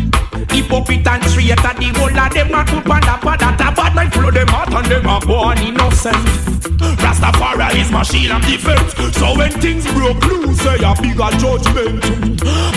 Hypocrite 0.50 1.08
and 1.08 1.24
traitor, 1.24 1.74
the 1.78 1.88
whole 1.98 2.20
of 2.20 2.34
them 2.34 2.54
a 2.54 2.64
put 2.66 2.90
on 2.90 3.02
the 3.02 3.16
pad 3.22 3.40
That 3.40 3.62
a 3.62 3.76
bad 3.76 3.96
mind 3.96 4.14
flow 4.14 4.32
them 4.32 4.50
out 4.50 4.74
and 4.74 4.86
them 4.88 5.06
a 5.06 5.20
born 5.20 5.58
innocent. 5.60 6.58
Rastafari 7.02 7.82
is 7.82 7.92
my 7.92 8.04
shield 8.04 8.32
and 8.32 8.44
defense. 8.46 8.94
So 9.18 9.38
when 9.38 9.52
things 9.60 9.86
broke 9.94 10.24
loose, 10.26 10.60
say 10.62 10.78
a 10.82 10.94
bigger 11.02 11.32
judgment. 11.42 12.02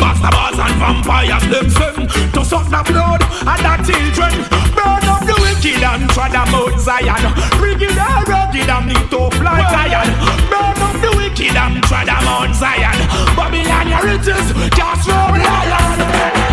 Bastards 0.01 0.59
and 0.59 0.77
vampires 0.81 1.45
them 1.51 1.69
send 1.71 2.11
To 2.35 2.45
suck 2.45 2.67
the 2.71 2.81
blood 2.91 3.23
and 3.23 3.63
the 3.65 3.75
children. 3.87 4.33
Burn 4.75 5.05
up 5.09 5.23
the 5.27 5.37
wicked 5.41 5.83
and 5.83 6.09
trod 6.11 6.33
them 6.33 6.55
out 6.55 6.77
Zion. 6.81 7.25
Rigged 7.61 7.97
and 7.97 8.29
rugged 8.29 8.71
and 8.71 8.87
need 8.89 9.07
to 9.11 9.31
fly 9.37 9.61
Zion. 9.69 10.09
Burn 10.49 10.81
up 10.81 10.97
the 11.01 11.11
wicked 11.17 11.57
and 11.57 11.83
trod 11.85 12.09
them 12.09 12.27
out 12.29 12.55
Zion. 12.55 12.99
Babylon 13.37 13.89
your 13.89 14.03
riches, 14.05 14.47
just 14.75 15.09
roll 15.09 15.37
lion 15.39 16.50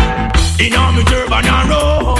in 0.60 0.74
all 0.74 0.92
me 0.92 1.04
turban 1.04 1.46
and 1.46 1.70
robe. 1.70 2.18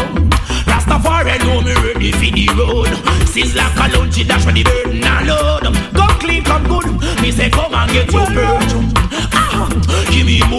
Rastafari 0.67 1.39
know 1.45 1.61
me 1.61 1.75
ready 1.75 2.13
for 2.13 2.31
the 2.35 2.47
road. 2.57 3.29
Since 3.29 3.55
like 3.55 3.77
a 3.77 3.97
lunch 3.97 4.27
dash 4.27 4.45
for 4.45 4.53
the 4.53 4.63
burden 4.63 5.05
and 5.05 5.27
load. 5.27 5.63
Come 5.95 6.19
clean, 6.21 6.45
come 6.45 6.65
good. 6.69 6.87
Me 7.23 7.31
say 7.33 7.51
come 7.51 7.75
and 7.75 7.91
get 7.93 8.13
your 8.13 8.27
burden 8.27 8.93
ah, 9.33 9.69
Give 10.11 10.27
me 10.27 10.41
more, 10.49 10.58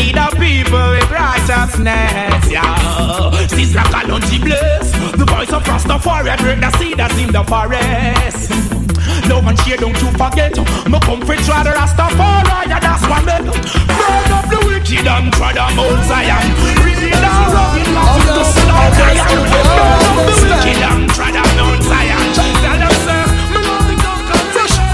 Lead 0.00 0.16
the 0.16 0.32
people 0.40 0.96
with 0.96 1.10
righteousness 1.12 2.48
yeah. 2.48 2.64
A 4.00 4.08
lunch 4.08 4.32
bless 4.40 4.88
The 5.12 5.26
voice 5.28 5.52
of 5.52 5.62
Rastafari 5.64 6.40
break 6.40 6.60
the 6.60 6.70
seed 6.78 6.96
that's 6.96 7.18
in 7.20 7.28
the 7.28 7.44
forest. 7.44 8.48
Love 9.28 9.44
and 9.44 9.60
share, 9.60 9.76
don't 9.76 10.00
you 10.00 10.08
forget 10.16 10.56
Me 10.88 10.98
come 11.04 11.20
for 11.20 11.36
try 11.44 11.60
the 11.60 11.76
Rastafari 11.76 12.72
yeah, 12.72 12.80
That's 12.80 13.04
what 13.12 13.28
me 13.28 13.44
Burn 13.44 14.32
up 14.32 14.48
the 14.48 14.56
wicked 14.64 15.04
and 15.04 15.28
try 15.36 15.52
the 15.52 15.68
Mount 15.76 16.00
Zion. 16.08 16.48
Read 16.80 16.96
the 16.96 17.12
rugged 17.20 17.92
mountain 17.92 18.40
to 18.40 18.44
slow 18.56 18.80
Zion 18.96 19.36
Burn 19.52 20.00
up 20.00 20.16
the 20.16 20.32
wicked 20.48 20.80
and 20.80 21.04
try 21.12 21.28
the 21.28 21.44
Mount 21.60 21.84
Zion. 21.84 22.24
Tell 22.32 22.56
them 22.56 22.96
sir, 23.04 23.20
me 23.52 23.60
love 23.68 23.84
the 23.84 24.00
confession 24.32 24.88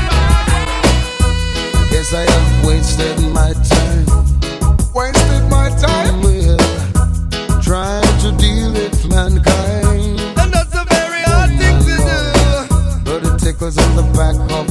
Guess 1.94 2.10
I 2.10 2.26
have 2.26 2.66
wasted 2.66 3.22
my 3.30 3.54
time 3.54 3.65
Wasted 4.96 5.44
my 5.50 5.68
time. 5.76 6.22
Well, 6.22 6.56
trying 7.60 8.18
to 8.22 8.32
deal 8.40 8.72
with 8.72 9.06
mankind. 9.10 10.18
And 10.40 10.50
that's 10.50 10.74
a 10.74 10.86
very 10.88 11.20
hard 11.20 11.50
thing 11.60 11.78
to 11.84 11.96
do. 12.08 12.24
But 13.04 13.20
it 13.28 13.38
tickles 13.38 13.76
in 13.76 13.94
the 13.94 14.04
back 14.16 14.36
of 14.56 14.65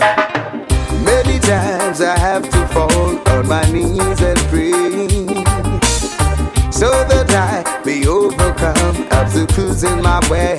Many 0.00 1.38
times 1.40 2.00
I 2.00 2.16
have 2.18 2.48
to 2.48 2.66
fall 2.68 3.18
on 3.28 3.46
my 3.46 3.64
knees 3.70 4.20
and 4.22 4.38
pray 4.48 4.72
so 6.70 6.88
that 7.10 7.28
I 7.30 7.82
may 7.84 8.06
overcome 8.06 9.06
obstacles 9.12 9.84
in 9.84 10.00
my 10.00 10.20
way. 10.30 10.56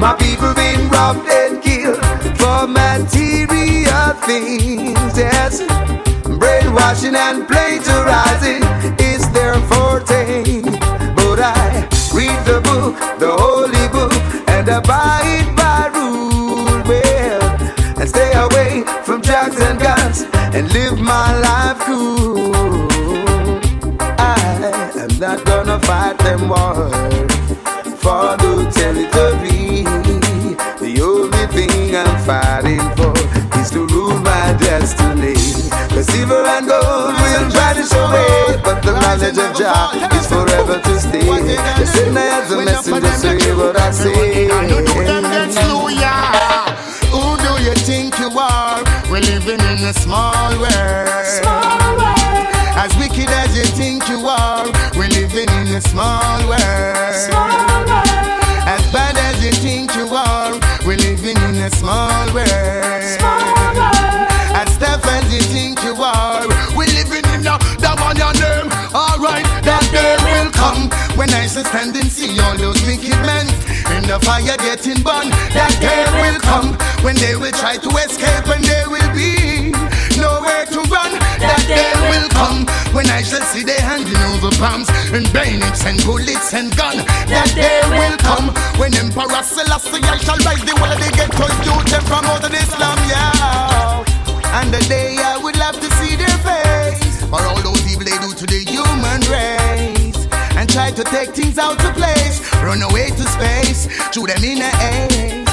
My 0.00 0.16
people 0.18 0.52
been 0.54 0.88
robbed 0.88 1.28
and 1.28 1.62
killed 1.62 2.02
for 2.38 2.66
material 2.66 4.14
things. 4.26 5.16
Yes, 5.16 5.62
brainwashing 6.24 7.14
and 7.14 7.46
plagiarizing 7.46 8.62
is 8.98 9.30
their 9.30 9.54
forte. 9.70 10.62
But 11.14 11.40
I 11.40 11.86
read 12.12 12.38
the 12.44 12.60
book, 12.60 12.96
the 13.20 13.30
holy 13.30 13.86
book, 13.88 14.12
and 14.48 14.68
abide 14.68 15.57
live 20.78 21.00
my 21.00 21.28
life 21.46 21.78
cool. 21.86 22.52
I 24.18 24.36
am 25.02 25.12
not 25.24 25.38
gonna 25.44 25.78
fight 25.88 26.16
them 26.18 26.48
wars 26.52 26.92
for 28.02 28.26
no 28.42 28.52
territory. 28.78 29.82
The 30.84 30.92
only 31.10 31.44
thing 31.56 31.96
I'm 32.02 32.14
fighting 32.28 32.86
for 32.96 33.14
is 33.60 33.70
to 33.74 33.80
rule 33.92 34.18
my 34.30 34.46
destiny. 34.66 35.34
The 35.94 36.02
silver 36.10 36.42
and 36.54 36.66
gold 36.70 37.14
will 37.22 37.46
vanish 37.58 37.92
away, 38.02 38.60
but 38.66 38.78
the 38.86 38.92
knowledge 39.02 39.38
of 39.46 39.50
Jah 39.58 39.90
is 40.18 40.26
forever 40.32 40.76
to 40.86 40.94
stay. 41.00 41.26
The 41.80 41.86
sinner 41.94 42.28
as 42.38 42.52
a 42.52 42.56
messenger, 42.64 43.14
say 43.22 43.54
what 43.54 43.76
I 43.80 43.90
say. 43.90 44.37
A 49.88 49.94
small 49.94 50.50
world. 50.60 51.08
As 52.76 52.94
wicked 52.98 53.30
as 53.30 53.56
you 53.56 53.64
think 53.72 54.06
you 54.06 54.20
are, 54.28 54.66
we're 54.94 55.08
living 55.08 55.48
in 55.48 55.68
a 55.72 55.80
small 55.80 56.40
world. 56.44 57.32
As 58.68 58.84
bad 58.92 59.16
as 59.16 59.42
you 59.42 59.50
think 59.50 59.94
you 59.96 60.06
are, 60.12 60.52
we're 60.84 60.98
living 60.98 61.38
in 61.48 61.56
a 61.64 61.70
small 61.70 62.26
world. 62.34 63.16
As 64.60 64.76
tough 64.76 65.06
as 65.08 65.24
you 65.32 65.40
think 65.40 65.82
you 65.82 65.94
are, 65.96 66.44
we're 66.76 66.92
living 66.92 67.24
in 67.32 67.48
a 67.48 67.56
that 67.80 67.96
one 67.96 68.18
your 68.20 68.34
name. 68.36 68.68
Alright, 68.92 69.48
that 69.64 69.88
day 69.88 70.20
will 70.28 70.52
come 70.52 70.92
when 71.16 71.32
I 71.32 71.46
shall 71.46 71.64
stand 71.64 71.96
and 71.96 72.12
see 72.12 72.38
all 72.40 72.56
those 72.58 72.82
wicked 72.84 73.16
men 73.24 73.48
in 73.96 74.04
the 74.04 74.20
fire 74.20 74.56
getting 74.60 75.00
burned. 75.00 75.32
That 75.56 75.72
day 75.80 76.04
will 76.20 76.40
come 76.44 76.76
when 77.02 77.16
they 77.16 77.36
will 77.36 77.52
try 77.52 77.78
to 77.78 77.88
escape 78.04 78.48
and 78.52 78.64
they 78.64 78.84
will 78.86 79.14
be 79.16 79.47
day 81.68 81.92
will 82.08 82.28
come 82.32 82.64
when 82.96 83.06
I 83.12 83.20
shall 83.20 83.44
see 83.52 83.62
they 83.62 83.76
handing 83.76 84.16
over 84.32 84.50
bombs 84.56 84.88
and 85.12 85.28
bayonets 85.32 85.84
and 85.84 86.00
bullets 86.04 86.54
and 86.56 86.74
gun. 86.74 86.96
That 87.28 87.52
day 87.52 87.84
will 87.92 88.16
come 88.24 88.48
when 88.80 88.96
Emperor 88.96 89.44
Selassie 89.44 90.00
I 90.02 90.16
shall 90.24 90.40
rise 90.48 90.64
the 90.64 90.74
whole 90.80 90.88
of 90.88 90.98
the 90.98 91.10
ghetto 91.12 91.46
youth 91.68 91.92
out 92.10 92.44
of 92.44 92.52
Islam, 92.52 92.98
yeah. 93.04 94.04
And 94.58 94.72
the 94.72 94.80
day 94.88 95.16
I 95.20 95.36
would 95.36 95.56
love 95.56 95.76
to 95.76 95.88
see 96.00 96.16
their 96.16 96.38
face 96.40 97.20
for 97.28 97.44
all 97.44 97.60
those 97.60 97.84
evil 97.84 98.04
they 98.08 98.16
do 98.24 98.32
to 98.32 98.46
the 98.48 98.64
human 98.64 99.20
race 99.28 100.26
and 100.56 100.68
try 100.68 100.90
to 100.90 101.04
take 101.04 101.30
things 101.36 101.58
out 101.58 101.78
of 101.84 101.94
place, 101.94 102.40
run 102.64 102.82
away 102.82 103.10
to 103.10 103.24
space, 103.36 103.86
through 104.10 104.26
them 104.26 104.42
in 104.42 104.62
a 104.62 104.70
ace. 104.90 105.47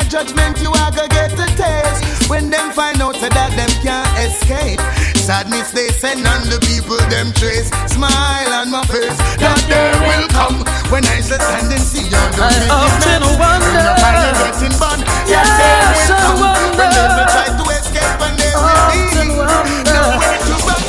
A 0.00 0.04
judgment, 0.08 0.60
you 0.62 0.70
are 0.70 0.90
gonna 0.92 1.08
get 1.08 1.32
a 1.32 1.46
taste. 1.56 2.30
When 2.30 2.50
them 2.50 2.70
find 2.72 3.00
out 3.02 3.14
that 3.20 3.34
them 3.56 3.70
can't 3.82 4.08
escape. 4.22 4.80
Sadness 5.16 5.70
they 5.72 5.88
send 5.88 6.26
on 6.26 6.42
the 6.48 6.58
people 6.64 6.96
them 7.10 7.32
trace. 7.34 7.70
Smile 7.90 8.52
on 8.52 8.70
my 8.70 8.84
face, 8.86 9.16
that 9.42 9.58
day 9.68 9.92
will 10.06 10.28
come 10.32 10.62
when 10.92 11.04
I 11.04 11.20
shall 11.20 11.40
stand 11.40 11.72
and 11.72 11.82
see 11.82 12.04
your 12.06 12.20
I 12.38 12.68
often 12.68 13.22
wonder. 13.36 13.68
When 13.68 13.84
you 13.84 13.94
find 14.00 14.18
you 14.22 14.32
getting 14.38 14.74
burned, 14.78 15.02
Yes, 15.28 15.44
will 15.44 16.16
I 16.16 16.22
come 16.22 16.40
when 16.78 16.90
they 16.94 17.26
try 17.28 17.46
to 17.58 17.64
escape 17.76 18.20
and 18.24 18.34
they 18.38 18.54
will 18.54 18.82
be 18.88 19.02
nowhere 19.18 20.38
to 20.46 20.54
run. 20.64 20.84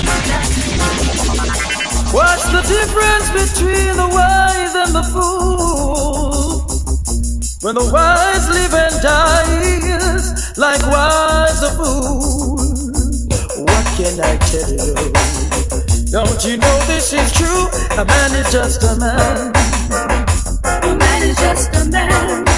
What's 2.16 2.46
the 2.52 2.62
difference 2.68 3.28
between 3.32 3.92
the 3.96 4.08
wise 4.08 4.76
and 4.76 4.92
the 4.96 5.04
fool? 5.12 6.64
When 7.62 7.76
the 7.76 7.84
wise 7.92 8.48
live 8.48 8.74
you? 14.54 14.62
Don't 16.12 16.44
you 16.44 16.58
know 16.58 16.80
this 16.88 17.14
is 17.14 17.32
true? 17.34 17.68
A 17.98 18.06
man 18.06 18.34
is 18.36 18.52
just 18.52 18.84
a 18.84 18.96
man. 19.00 19.54
A 20.84 20.96
man 20.96 21.24
is 21.24 21.38
just 21.38 21.76
a 21.76 21.86
man. 21.90 22.49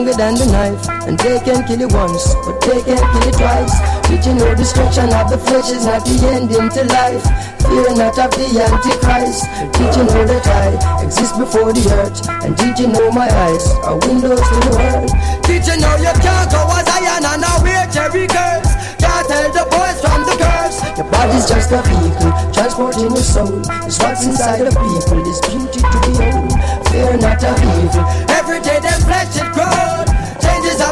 Stronger 0.00 0.16
than 0.16 0.34
the 0.34 0.46
knife? 0.52 0.88
And 1.06 1.18
they 1.18 1.38
can 1.40 1.66
kill 1.66 1.80
you 1.80 1.88
once, 1.88 2.34
but 2.44 2.60
they 2.60 2.80
can't 2.82 3.04
kill 3.12 3.24
you 3.26 3.32
twice. 3.36 3.74
Did 4.08 4.24
you 4.24 4.34
know 4.34 4.54
destruction 4.54 5.12
of 5.12 5.30
the 5.30 5.38
flesh 5.38 5.70
is 5.70 5.84
not 5.84 6.04
the 6.04 6.16
ending 6.32 6.68
to 6.72 6.82
life? 6.88 7.24
Fear 7.60 7.94
not 7.96 8.16
of 8.18 8.30
the 8.32 8.46
Antichrist. 8.48 9.44
Did 9.76 9.90
you 9.96 10.04
know 10.08 10.24
that 10.24 10.46
I 10.46 11.04
exist 11.04 11.36
before 11.36 11.72
the 11.72 11.84
earth? 12.00 12.28
And 12.44 12.56
did 12.56 12.78
you 12.78 12.88
know 12.88 13.10
my 13.12 13.28
eyes 13.28 13.66
are 13.84 13.98
windows 14.08 14.40
to 14.40 14.56
the 14.64 14.72
world? 14.80 15.10
Did 15.44 15.66
you 15.68 15.76
know 15.76 15.94
you 16.00 16.14
can't 16.24 16.48
go 16.50 16.62
as 16.72 16.88
iron 16.88 17.24
and 17.24 17.40
now 17.40 17.60
wear 17.62 17.84
cherry 17.92 18.26
girls? 18.26 18.68
Can't 18.96 19.26
tell 19.28 19.48
the 19.52 19.64
boys 19.68 19.98
from 20.00 20.24
the 20.24 20.36
girls. 20.40 20.76
Your 20.96 21.08
body's 21.12 21.46
just 21.48 21.72
a 21.72 21.80
vehicle, 21.84 22.32
transporting 22.52 23.12
your 23.12 23.24
soul. 23.24 23.60
It's 23.84 23.98
what's 24.00 24.24
inside 24.24 24.64
of 24.64 24.74
people, 24.74 25.20
this 25.24 25.40
beauty 25.44 25.80
to 25.80 25.98
behold. 26.08 26.52
Fear 26.88 27.16
not 27.18 27.44
of 27.44 27.58
evil. 27.60 28.04
Every 28.34 28.60
day 28.60 28.80
them 28.80 29.00
flesh 29.02 29.36
it 29.36 29.52
grows. 29.52 29.79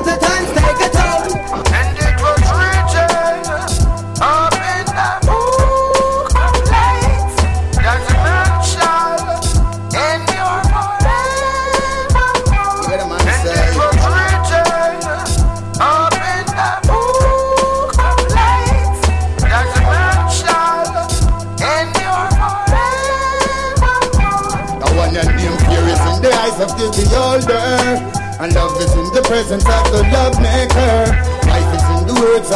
못해 0.09 0.19
다 0.21 0.38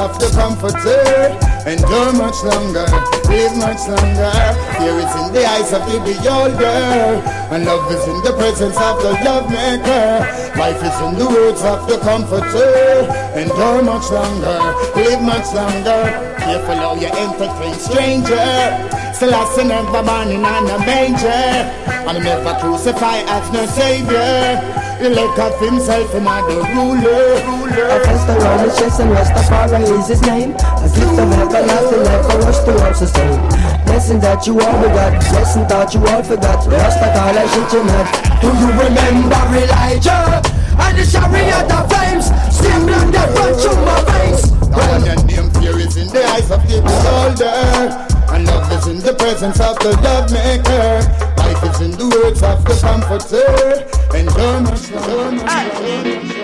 of 0.03 0.19
the 0.19 0.29
comforter. 0.35 1.39
Endure 1.63 2.13
much 2.19 2.39
longer, 2.43 2.87
live 3.31 3.55
much 3.57 3.83
longer. 3.87 4.35
Fear 4.79 4.99
is 4.99 5.15
in 5.15 5.29
the 5.31 5.45
eyes 5.47 5.71
of 5.73 5.83
the 5.87 5.99
beholder. 6.03 7.23
And 7.55 7.65
love 7.65 7.87
is 7.93 8.03
in 8.11 8.19
the 8.27 8.35
presence 8.35 8.77
of 8.77 8.99
the 8.99 9.13
love 9.23 9.47
maker. 9.47 10.27
Life 10.59 10.83
is 10.83 10.99
in 11.07 11.15
the 11.23 11.29
words 11.31 11.63
of 11.63 11.87
the 11.87 11.99
comforter. 12.03 13.07
Endure 13.39 13.83
much 13.83 14.11
longer, 14.11 14.59
live 14.99 15.23
much 15.23 15.49
longer. 15.55 16.03
Careful 16.43 16.75
how 16.83 16.95
you 16.99 17.07
entertain 17.07 17.75
stranger. 17.79 18.51
Selassie 19.15 19.65
never 19.65 20.03
born 20.03 20.35
in 20.35 20.43
a 20.43 20.79
manger. 20.83 21.47
And 22.11 22.25
never 22.25 22.59
crucified 22.59 23.25
as 23.29 23.47
no 23.53 23.67
savior. 23.67 24.83
He 24.99 25.09
let 25.09 25.39
of 25.39 25.61
himself 25.61 26.13
him 26.13 26.27
are 26.27 26.43
the 26.49 26.59
ruler. 26.75 27.62
I 27.73 28.03
test 28.05 28.29
around 28.29 28.61
his 28.69 28.77
chest 28.79 29.01
and 29.01 29.11
Rastafari 29.17 29.81
is 29.99 30.09
his 30.09 30.23
name. 30.23 30.53
A 30.53 30.89
gift 30.93 31.17
of 31.17 31.33
everlasting 31.33 32.05
life 32.05 32.25
for 32.29 32.39
us 32.45 32.65
to 32.65 32.73
all 32.85 32.95
sustain. 32.95 33.41
Blessing 33.89 34.21
that 34.21 34.47
you 34.47 34.61
all 34.61 34.77
begot, 34.83 35.17
blessing 35.33 35.67
that 35.69 35.95
you 35.95 36.01
all 36.05 36.23
forgot. 36.23 36.61
Rastafari 36.69 37.45
shit 37.49 37.73
you 37.73 37.85
not. 37.89 38.07
Do 38.45 38.49
you 38.61 38.69
remember 38.77 39.41
Elijah? 39.57 40.43
And 40.85 40.99
the 40.99 41.05
chariot 41.09 41.73
of 41.73 41.89
flames, 41.89 42.27
still 42.53 42.81
blood 42.85 43.09
that 43.17 43.29
run 43.41 43.53
through 43.57 43.81
my 43.89 44.05
veins. 44.05 44.53
And 44.73 45.07
your 45.09 45.21
name 45.25 45.51
fear 45.57 45.79
is 45.81 45.97
in 45.97 46.09
the 46.09 46.25
eyes 46.29 46.51
of 46.51 46.61
the 46.69 46.81
beholder. 46.85 48.13
And 48.33 48.47
love 48.47 48.73
is 48.73 48.87
in 48.87 48.99
the 49.01 49.15
presence 49.15 49.61
of 49.61 49.79
the 49.81 49.97
love 50.05 50.29
maker. 50.33 51.01
Life 51.41 51.63
is 51.73 51.81
in 51.81 51.93
the 51.93 52.09
words 52.09 52.43
of 52.43 52.65
the 52.65 52.77
comforter. 52.85 53.89
Endure 54.17 54.61
much 54.61 54.91
longer. 54.93 56.42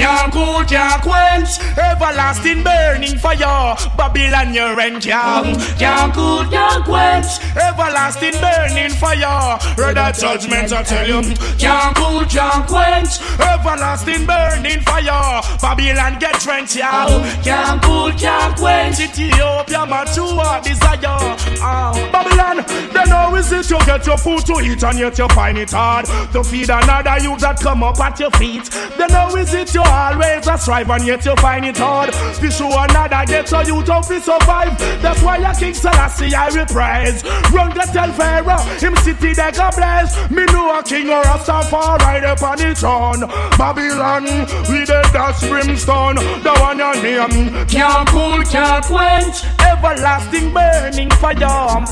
Can't 0.00 0.32
cool, 0.32 0.64
can't 0.64 1.02
quench. 1.02 1.60
Everlasting 1.76 2.64
burning 2.64 3.18
fire. 3.18 3.76
Babylon 3.98 4.54
your 4.54 4.74
rent 4.74 5.04
can't 5.04 5.58
Can't 5.78 6.14
cool, 6.14 6.44
can't 6.46 6.84
quench. 6.86 7.26
Everlasting 7.54 8.40
burning 8.40 8.92
fire. 8.96 9.58
Read 9.76 9.96
that 9.96 10.16
judgment 10.18 10.72
I 10.72 10.82
tell 10.84 11.06
you. 11.06 11.20
Can't 11.58 11.94
cool, 11.94 12.24
can't 12.24 12.66
quench. 12.66 13.20
Everlasting 13.38 14.24
burning 14.24 14.80
fire. 14.80 15.42
Babylon 15.60 16.18
get 16.18 16.40
drenched 16.40 16.76
yeah 16.76 17.04
Can't 17.44 17.82
cool, 17.82 18.10
can't 18.12 18.56
quench. 18.56 19.00
Ethiopia 19.00 19.84
my 19.84 20.04
true 20.06 20.40
desire. 20.64 21.36
Ah, 21.60 21.92
Babylon 22.10 22.64
They 22.94 23.04
know 23.10 23.36
is 23.36 23.52
it 23.52 23.68
you 23.68 23.78
get 23.84 24.06
your 24.06 24.16
food 24.16 24.46
to 24.46 24.60
eat 24.64 24.82
And 24.82 24.98
yet 24.98 25.18
you 25.18 25.28
find 25.28 25.58
it 25.58 25.72
hard 25.72 26.06
To 26.32 26.42
feed 26.42 26.70
another 26.70 27.18
youth 27.22 27.40
that 27.40 27.60
come 27.60 27.82
up 27.82 28.00
at 28.00 28.18
your 28.18 28.30
feet. 28.32 28.64
They 28.96 29.06
know 29.08 29.36
is 29.36 29.52
it 29.52 29.74
you 29.74 29.89
always 29.90 30.46
a 30.46 30.56
strive 30.56 30.90
and 30.90 31.06
yet 31.06 31.24
you 31.24 31.34
find 31.36 31.64
it 31.66 31.76
hard. 31.76 32.12
To 32.12 32.50
show 32.50 32.70
another 32.70 33.24
get 33.26 33.48
so 33.48 33.60
you 33.60 33.82
don't 33.82 34.08
be 34.08 34.18
survive 34.20 34.78
That's 35.02 35.22
why 35.22 35.36
I 35.38 35.54
King 35.58 35.74
Selassie 35.74 36.34
I 36.34 36.48
reprise. 36.48 37.22
Run 37.52 37.70
to 37.74 37.84
tell 37.92 38.12
Pharaoh 38.12 38.62
him 38.78 38.96
city 38.96 39.34
they 39.34 39.50
go 39.52 39.68
bless. 39.76 40.30
Me 40.30 40.44
know 40.46 40.78
a 40.78 40.82
king 40.82 41.10
or 41.10 41.20
a 41.20 41.38
star 41.40 41.64
right 41.98 42.24
up 42.24 42.42
on 42.42 42.58
the 42.58 42.74
throne 42.74 43.20
Babylon 43.58 44.24
we 44.70 44.84
the 44.84 45.00
dust 45.12 45.48
brimstone. 45.48 46.16
The 46.16 46.54
one 46.60 46.78
your 46.78 46.94
name 47.02 47.66
Can't 47.66 48.08
cool 48.08 48.42
can't 48.44 48.84
quench. 48.84 49.44
Everlasting 49.60 50.52
burning 50.52 51.10
fire 51.18 51.36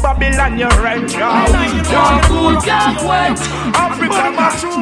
Babylon 0.03 0.59
your 0.59 0.75
rent 0.83 1.11
Can't 1.11 2.25
cool 2.25 2.61
can't 2.61 2.99
quench. 2.99 3.41
Africa 3.75 4.31
my 4.37 4.57
true 4.61 4.79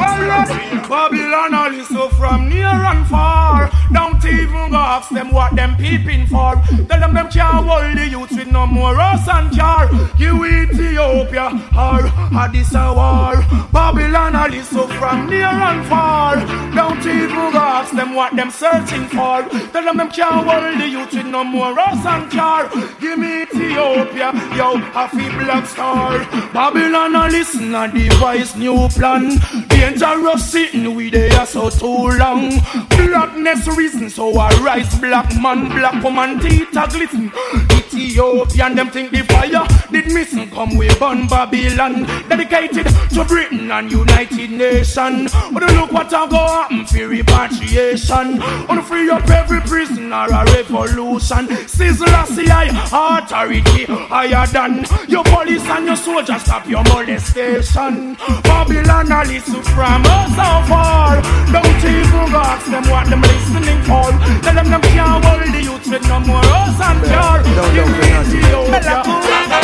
Alright 0.00 0.88
Babylon 0.88 1.54
all 1.54 1.74
is 1.74 1.83
so 1.84 2.08
from 2.10 2.48
near 2.48 2.66
and 2.66 3.06
far. 3.06 3.70
Don't 3.92 4.24
even 4.24 4.70
go 4.70 4.76
ask 4.76 5.10
them 5.10 5.32
what 5.32 5.54
them 5.56 5.76
peeping 5.76 6.26
for. 6.26 6.54
Tell 6.88 7.00
them 7.00 7.14
them 7.14 7.30
can't 7.30 7.66
hold 7.66 7.96
the 7.96 8.08
youth 8.08 8.30
with 8.32 8.50
no 8.50 8.66
more 8.66 8.98
us 8.98 9.28
and 9.28 9.56
car. 9.56 9.90
You 10.18 10.44
Ethiopia 10.44 11.46
or 11.76 12.00
Addis 12.42 12.72
war. 12.72 13.34
Babylon 13.72 14.52
is 14.54 14.68
so 14.68 14.86
from 14.88 15.26
near 15.28 15.46
and 15.46 15.86
far. 15.86 16.36
Don't 16.74 17.04
even 17.06 17.52
go 17.52 17.58
ask 17.58 17.94
them 17.94 18.14
what 18.14 18.34
them 18.36 18.50
searching 18.50 19.06
for. 19.08 19.42
Tell 19.72 19.84
them 19.84 19.96
them 19.96 20.10
can't 20.10 20.46
hold 20.46 20.80
the 20.80 20.88
youth 20.88 21.12
with 21.12 21.26
no 21.26 21.44
more 21.44 21.78
us 21.78 22.04
and 22.06 22.30
car. 22.30 22.68
Give 23.00 23.18
me 23.18 23.42
Ethiopia, 23.42 24.32
yo, 24.56 24.76
a 24.76 25.08
black 25.38 25.66
star. 25.66 26.18
Babylon 26.52 27.16
all 27.16 27.28
listen 27.28 27.74
and 27.74 27.92
devise 27.92 28.56
new 28.56 28.88
plan. 28.90 29.38
Dangerous 29.68 30.50
sitting 30.50 30.94
with 30.94 31.12
there 31.12 31.46
so 31.46 31.70
too 31.78 32.08
long. 32.18 32.50
Blackness 32.88 33.66
reason, 33.76 34.10
so 34.10 34.36
I 34.38 34.50
rise 34.60 34.98
black 34.98 35.30
man, 35.40 35.68
black 35.68 36.02
woman, 36.02 36.40
teeth 36.40 36.76
a 36.76 36.86
glisten. 36.88 37.32
Ethiopian, 37.70 38.74
them 38.74 38.90
think 38.90 39.10
the 39.10 39.22
fire 39.22 39.66
did 39.90 40.12
missing. 40.12 40.50
Come 40.50 40.76
we 40.76 40.88
burn 40.98 41.26
Babylon, 41.26 42.04
dedicated 42.28 42.86
to 43.10 43.24
Britain 43.24 43.70
and 43.70 43.90
United 43.90 44.50
Nation. 44.50 45.28
But 45.52 45.62
look 45.74 45.92
what 45.92 46.12
I 46.12 46.28
go 46.28 46.36
happen 46.36 46.86
for 46.86 47.08
repatriation. 47.08 48.42
On 48.68 48.82
free 48.82 49.10
up 49.10 49.28
every 49.30 49.60
prisoner, 49.60 50.26
a 50.26 50.44
revolution. 50.52 51.48
Selassie 51.68 52.50
I, 52.50 52.66
authority 52.92 53.84
higher 53.86 54.46
than 54.48 54.84
your 55.08 55.24
police 55.24 55.64
and 55.64 55.86
your 55.86 55.96
soldiers. 55.96 56.42
Stop 56.42 56.68
your 56.68 56.84
molestation. 56.84 58.16
Babylon, 58.42 59.12
a 59.12 59.24
listen 59.24 59.62
from 59.62 60.02
us 60.06 60.30
so 60.30 60.68
far. 60.68 61.22
Don't 61.64 61.84
even 61.84 62.32
go 62.32 62.42
them 62.70 62.84
what 62.90 63.06
them 63.08 63.22
listening 63.22 63.80
for. 63.88 64.12
Tell 64.44 64.54
them 64.54 64.68
them 64.70 64.82
can't 64.82 65.24
hold 65.24 65.42
the 65.54 65.62
youth 65.62 65.86
with 65.88 66.04
no 66.08 66.20
more 66.20 66.44
us 66.44 66.80
and 66.80 66.98
pure. 67.08 67.38
Give 67.74 67.88
me 67.88 68.08
Ethiopia. 68.20 69.02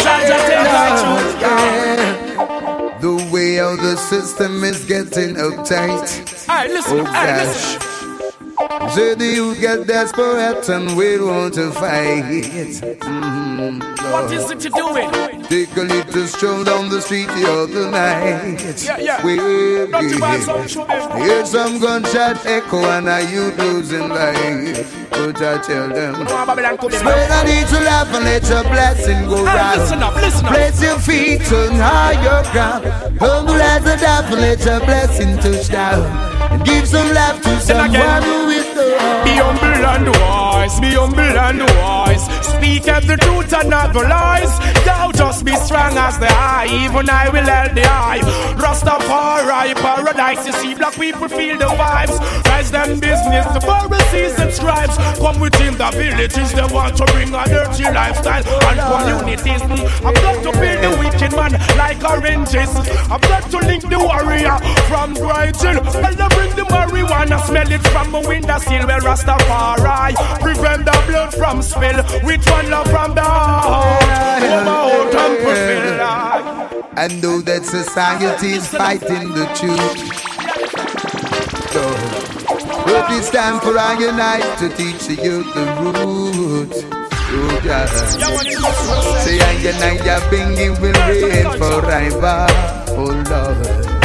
Jaja 0.05 0.39
take 0.49 0.75
our 0.81 0.91
truth. 1.01 1.35
The 3.01 3.15
way 3.33 3.57
how 3.57 3.77
the 3.77 3.97
system 3.97 4.63
is 4.65 4.85
getting 4.85 5.37
uptight. 5.37 6.07
Hey, 6.47 6.69
listen, 6.69 7.01
oh 7.01 7.05
gosh. 7.05 7.90
So 8.71 9.17
the 9.17 9.27
youth 9.27 9.61
get 9.61 9.85
desperate 9.89 10.69
and 10.69 10.97
we 10.97 11.19
want 11.19 11.55
to 11.55 11.73
fight. 11.73 12.23
Mhm, 13.03 13.83
What 14.13 14.31
is 14.33 14.49
it 14.49 14.63
you're 14.63 14.71
doing? 14.71 15.11
Take 15.49 15.77
a 15.77 15.81
little 15.81 16.27
stroll 16.29 16.63
down 16.63 16.89
the 16.89 17.01
street 17.03 17.27
the 17.27 17.51
other 17.51 17.91
night. 17.91 18.63
Yeah, 18.85 18.99
yeah. 18.99 19.17
To 19.17 20.69
some. 20.69 21.21
Hear 21.21 21.45
some 21.45 21.81
gunshot 21.81 22.47
echo 22.47 22.79
and 22.95 23.09
a 23.09 23.23
you 23.29 23.51
losing 23.59 24.09
life. 24.09 24.87
But 25.11 25.43
I 25.43 25.59
tell 25.59 25.89
them, 25.89 26.25
Babylon 26.25 26.77
come 26.79 26.93
in. 26.93 26.99
spread 27.01 27.29
a 27.29 27.41
little 27.51 27.83
laugh 27.83 28.15
and 28.15 28.25
let 28.25 28.49
your 28.49 28.63
blessing 28.63 29.29
go 29.29 29.45
round. 29.45 29.81
listen 29.81 30.03
up, 30.05 30.15
listen 30.15 30.47
up. 30.47 30.53
Place 30.53 30.81
your 30.81 30.99
feet 31.01 31.53
on 31.53 31.75
higher 31.75 32.43
ground. 32.53 32.85
Humble 33.19 33.61
as 33.61 33.85
a 33.85 33.97
dove 33.99 34.31
and 34.31 34.41
let 34.43 34.65
your 34.65 34.79
blessing 34.81 35.37
touch 35.39 35.69
down. 35.69 36.07
And 36.53 36.65
give 36.65 36.87
some 36.87 37.13
laugh 37.13 37.43
to 37.43 37.61
someone 37.61 38.23
who. 38.23 38.40
Be 38.81 39.37
humble 39.37 39.85
and 39.93 40.09
wise, 40.21 40.81
be 40.81 40.93
humble 40.93 41.21
and 41.21 41.61
wise. 41.61 42.25
Speak 42.47 42.89
of 42.89 43.07
the 43.07 43.17
truth 43.17 43.53
and 43.53 43.69
not 43.69 43.93
the 43.93 44.01
lies. 44.01 44.53
Thou 44.85 45.13
just 45.13 45.45
be 45.45 45.55
strong 45.57 45.97
as 45.97 46.19
the 46.19 46.29
eye, 46.29 46.69
even 46.85 47.09
I 47.11 47.29
will 47.29 47.45
help 47.45 47.75
the 47.75 47.85
eye. 47.85 48.21
Rastafari, 48.57 49.75
paradise, 49.77 50.47
you 50.47 50.53
see 50.53 50.75
black 50.75 50.95
people 50.95 51.29
feel 51.29 51.59
the 51.59 51.67
vibes. 51.67 52.17
Rise 52.47 52.71
them 52.71 53.01
business, 53.01 53.47
the 53.53 53.61
Pharisees 53.61 54.39
and 54.39 54.53
scribes. 54.53 54.97
Come 55.19 55.41
within 55.41 55.77
the 55.77 55.91
villages, 55.93 56.53
they 56.53 56.69
want 56.73 56.97
to 56.97 57.05
bring 57.13 57.35
a 57.35 57.45
dirty 57.45 57.85
lifestyle 57.85 58.45
and 58.47 58.81
communities. 58.81 59.63
Hmm, 59.63 60.07
I've 60.07 60.15
got 60.25 60.43
to 60.45 60.53
be 60.61 60.71
the 60.81 60.91
wicked 61.01 61.33
man 61.37 61.53
like 61.77 62.01
oranges. 62.05 62.73
I've 63.13 63.23
got 63.23 63.51
to 63.51 63.59
link 63.59 63.83
the 63.89 63.99
warrior 63.99 64.57
from 64.89 65.15
Brighton. 65.15 65.77
Well, 65.85 66.15
they 66.15 66.29
bring 66.37 66.53
the 66.57 66.67
marijuana, 66.69 67.41
smell 67.47 67.71
it 67.71 67.83
from 67.89 68.15
a 68.15 68.21
window 68.21 68.59
sill. 68.71 68.87
Where 68.87 69.01
Rastafari 69.01 70.15
prevent 70.41 70.85
the 70.85 70.97
blood 71.07 71.35
from 71.35 71.63
spill. 71.63 71.99
With 72.25 72.47
one 72.49 72.71
love 72.71 72.89
from 72.89 73.15
the 73.15 73.23
heart. 73.23 74.03
I 76.97 77.09
know 77.23 77.41
that 77.43 77.65
society 77.65 78.53
is 78.59 78.67
fighting 78.69 79.33
the 79.33 79.47
truth. 79.59 79.99
So, 81.73 81.83
but 82.85 83.11
it's 83.17 83.31
time 83.31 83.61
for 83.61 83.79
our 83.79 84.01
unite 84.01 84.59
to 84.59 84.69
teach 84.69 85.07
the 85.07 85.15
youth 85.15 85.55
the 85.55 85.65
yeah. 87.65 87.87
Say, 89.23 89.39
and 89.39 89.63
unite 89.63 90.05
your 90.05 90.21
binging 90.31 90.75
will 90.81 90.99
reign 91.07 91.49
forever. 91.59 92.47
Oh, 92.89 93.11
Lord. 93.31 94.00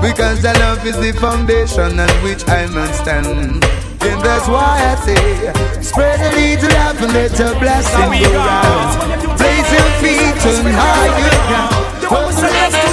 Because 0.00 0.42
the 0.42 0.52
love 0.60 0.86
is 0.86 0.96
the 0.96 1.12
foundation 1.18 1.98
on 1.98 2.08
which 2.22 2.46
I 2.48 2.66
must 2.66 3.00
stand. 3.02 3.26
And 3.26 4.20
that's 4.22 4.46
why 4.48 4.78
I 4.78 4.94
say, 5.04 5.82
spread 5.82 6.20
a 6.20 6.30
little 6.36 6.70
love 6.70 7.02
and 7.02 7.12
let 7.12 7.38
your 7.38 7.54
blessing 7.58 8.22
go 8.22 8.30
round. 8.38 9.38
Place 9.38 9.70
your 9.74 9.90
feet 9.98 10.38
on 10.46 10.72
higher 10.72 11.10
ground. 11.48 12.02
The 12.02 12.08
one 12.08 12.24
who 12.26 12.32
said 12.32 12.52
yes 12.52 12.72
to 12.72 12.88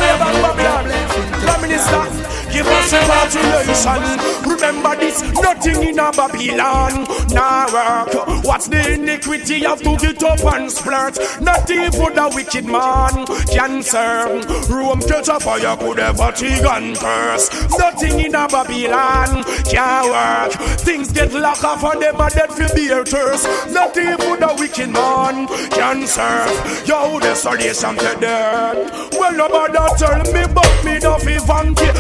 Give 2.56 2.68
us 2.68 2.90
congratulations. 2.90 4.48
Remember 4.48 4.96
this, 4.96 5.22
nothing 5.34 5.90
in 5.90 6.00
a 6.00 6.10
Babylon. 6.14 7.04
Now 7.34 7.68
work. 7.74 8.46
What's 8.46 8.70
the 8.70 8.94
iniquity 8.94 9.66
of 9.66 9.82
to 9.82 9.98
get 9.98 10.24
up 10.24 10.40
and 10.40 10.72
splurt? 10.72 11.42
Not 11.42 11.70
even 11.70 12.16
the 12.16 12.32
wicked 12.34 12.64
man 12.64 13.26
can 13.48 13.84
serve. 13.84 14.70
Rome 14.70 15.02
catch 15.02 15.28
a 15.28 15.38
fire 15.38 15.76
could 15.76 16.00
ever 16.00 16.32
fatigue 16.32 16.64
and 16.64 16.96
curse. 16.96 17.50
Nothing 17.78 18.20
in 18.22 18.36
a 18.36 18.48
Babylon 18.48 19.44
can 19.66 20.10
work. 20.10 20.54
Things 20.80 21.12
get 21.12 21.34
locked 21.34 21.66
off 21.66 21.84
and 21.84 22.02
them 22.02 22.16
are 22.22 22.30
dead 22.30 22.54
for 22.54 22.74
beer 22.74 23.04
thirst. 23.04 23.46
Not 23.74 23.98
even 23.98 24.40
the 24.40 24.56
wicked 24.58 24.92
man 24.92 25.48
can 25.72 26.08
serve. 26.08 26.88
Yo, 26.88 27.20
desolation 27.20 27.98
to 27.98 28.18
dead. 28.22 29.12
Well, 29.12 29.34
nobody 29.34 29.78
tell 29.98 30.24
me 30.32 30.44
about 30.44 30.86
me 30.86 31.00
no 31.00 31.18
fi 31.18 31.38
vanity. 31.40 31.92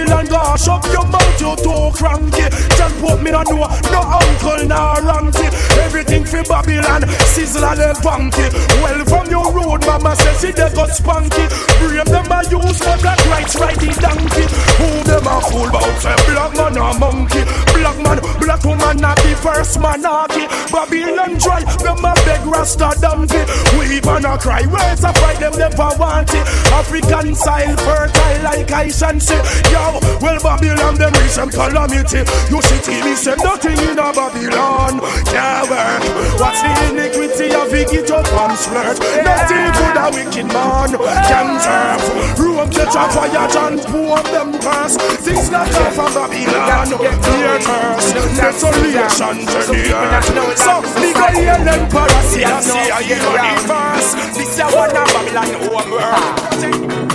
Babylon 0.00 0.26
gosh 0.26 0.68
up 0.68 0.84
your 0.86 1.04
mouth, 1.08 1.40
you 1.40 1.54
too 1.56 1.90
cranky. 1.92 2.79
Just 2.80 2.96
put 2.96 3.20
me 3.20 3.30
no 3.30 3.42
know, 3.42 3.68
no 3.92 4.00
uncle, 4.00 4.64
no 4.64 4.80
auntie. 5.12 5.52
Everything 5.84 6.24
for 6.24 6.42
Babylon, 6.48 7.04
sizzle 7.28 7.64
and 7.64 7.98
vanity. 8.00 8.48
Well, 8.80 9.04
from 9.04 9.28
your 9.28 9.52
road, 9.52 9.84
mama 9.84 10.16
says 10.16 10.40
she 10.40 10.50
they 10.52 10.72
got 10.72 10.88
spunky. 10.88 11.44
Brave 11.76 12.08
them 12.08 12.32
a 12.32 12.40
use 12.48 12.80
for 12.80 12.96
black 13.04 13.20
rights, 13.28 13.60
riding 13.60 13.92
donkey. 14.00 14.48
Who 14.80 14.88
them 15.04 15.28
a 15.28 15.36
fool 15.44 15.68
about 15.68 15.92
say 16.00 16.16
black 16.24 16.56
man 16.56 16.80
a 16.80 16.96
monkey. 16.96 17.44
Black 17.76 17.98
man, 18.00 18.18
black 18.40 18.64
woman 18.64 18.96
not 18.96 19.16
the 19.28 19.36
first 19.36 19.78
monarchy. 19.78 20.48
Babylon 20.72 21.36
dry, 21.36 21.60
them 21.84 22.00
a 22.00 22.14
beg 22.24 22.46
Rasta 22.48 22.96
dumpy. 22.96 23.44
We 23.76 24.00
even 24.00 24.24
a 24.24 24.38
cry, 24.38 24.64
words 24.64 25.04
a 25.04 25.12
fight 25.20 25.36
them 25.36 25.52
never 25.52 25.90
want 26.00 26.32
it. 26.32 26.48
African 26.72 27.34
style, 27.34 27.76
fertile 27.76 28.42
like 28.42 28.72
I 28.72 28.88
say, 28.88 29.36
yo, 29.68 30.00
well 30.24 30.40
Babylon 30.40 30.94
them 30.94 31.12
reach 31.12 31.36
some 31.36 31.50
calamity. 31.50 32.24
You 32.48 32.69
see 32.70 32.92
TV 32.92 33.16
say 33.16 33.34
nothing 33.42 33.78
in 33.90 33.98
a 33.98 34.12
Babylon 34.12 35.00
can 35.26 35.62
work. 35.70 36.02
What's 36.38 36.62
the 36.62 36.70
iniquity 36.90 37.50
of 37.54 37.72
it 37.74 38.10
up 38.10 38.26
and 38.26 38.58
flirt? 38.58 38.98
Nothing 39.26 39.68
good 39.74 39.96
a 39.98 40.06
wicked 40.14 40.46
man 40.46 40.90
can 41.26 41.48
serve. 41.60 42.38
Rome 42.38 42.70
catch 42.70 42.94
a 42.94 43.04
fire, 43.10 43.48
John 43.50 43.78
pour 43.90 44.22
them 44.30 44.58
curse. 44.60 44.96
Things 45.24 45.50
not 45.50 45.68
come 45.70 45.92
from 45.92 46.14
Babylon. 46.14 46.86
Fear 47.26 47.58
curse, 47.66 48.12
desolation 48.38 49.36
to 49.46 49.60
the 49.68 49.82
earth. 49.94 50.58
So, 50.58 50.74
nigga, 51.00 51.26
hear 51.34 51.58
them 51.64 51.82
parasia, 51.90 52.60
see 52.62 52.90
a 52.90 53.00
universe. 53.02 54.14
This 54.36 54.58
is 54.58 54.74
one 54.74 54.90
of 54.90 55.06
Babylon 55.14 55.50
over. 55.74 56.10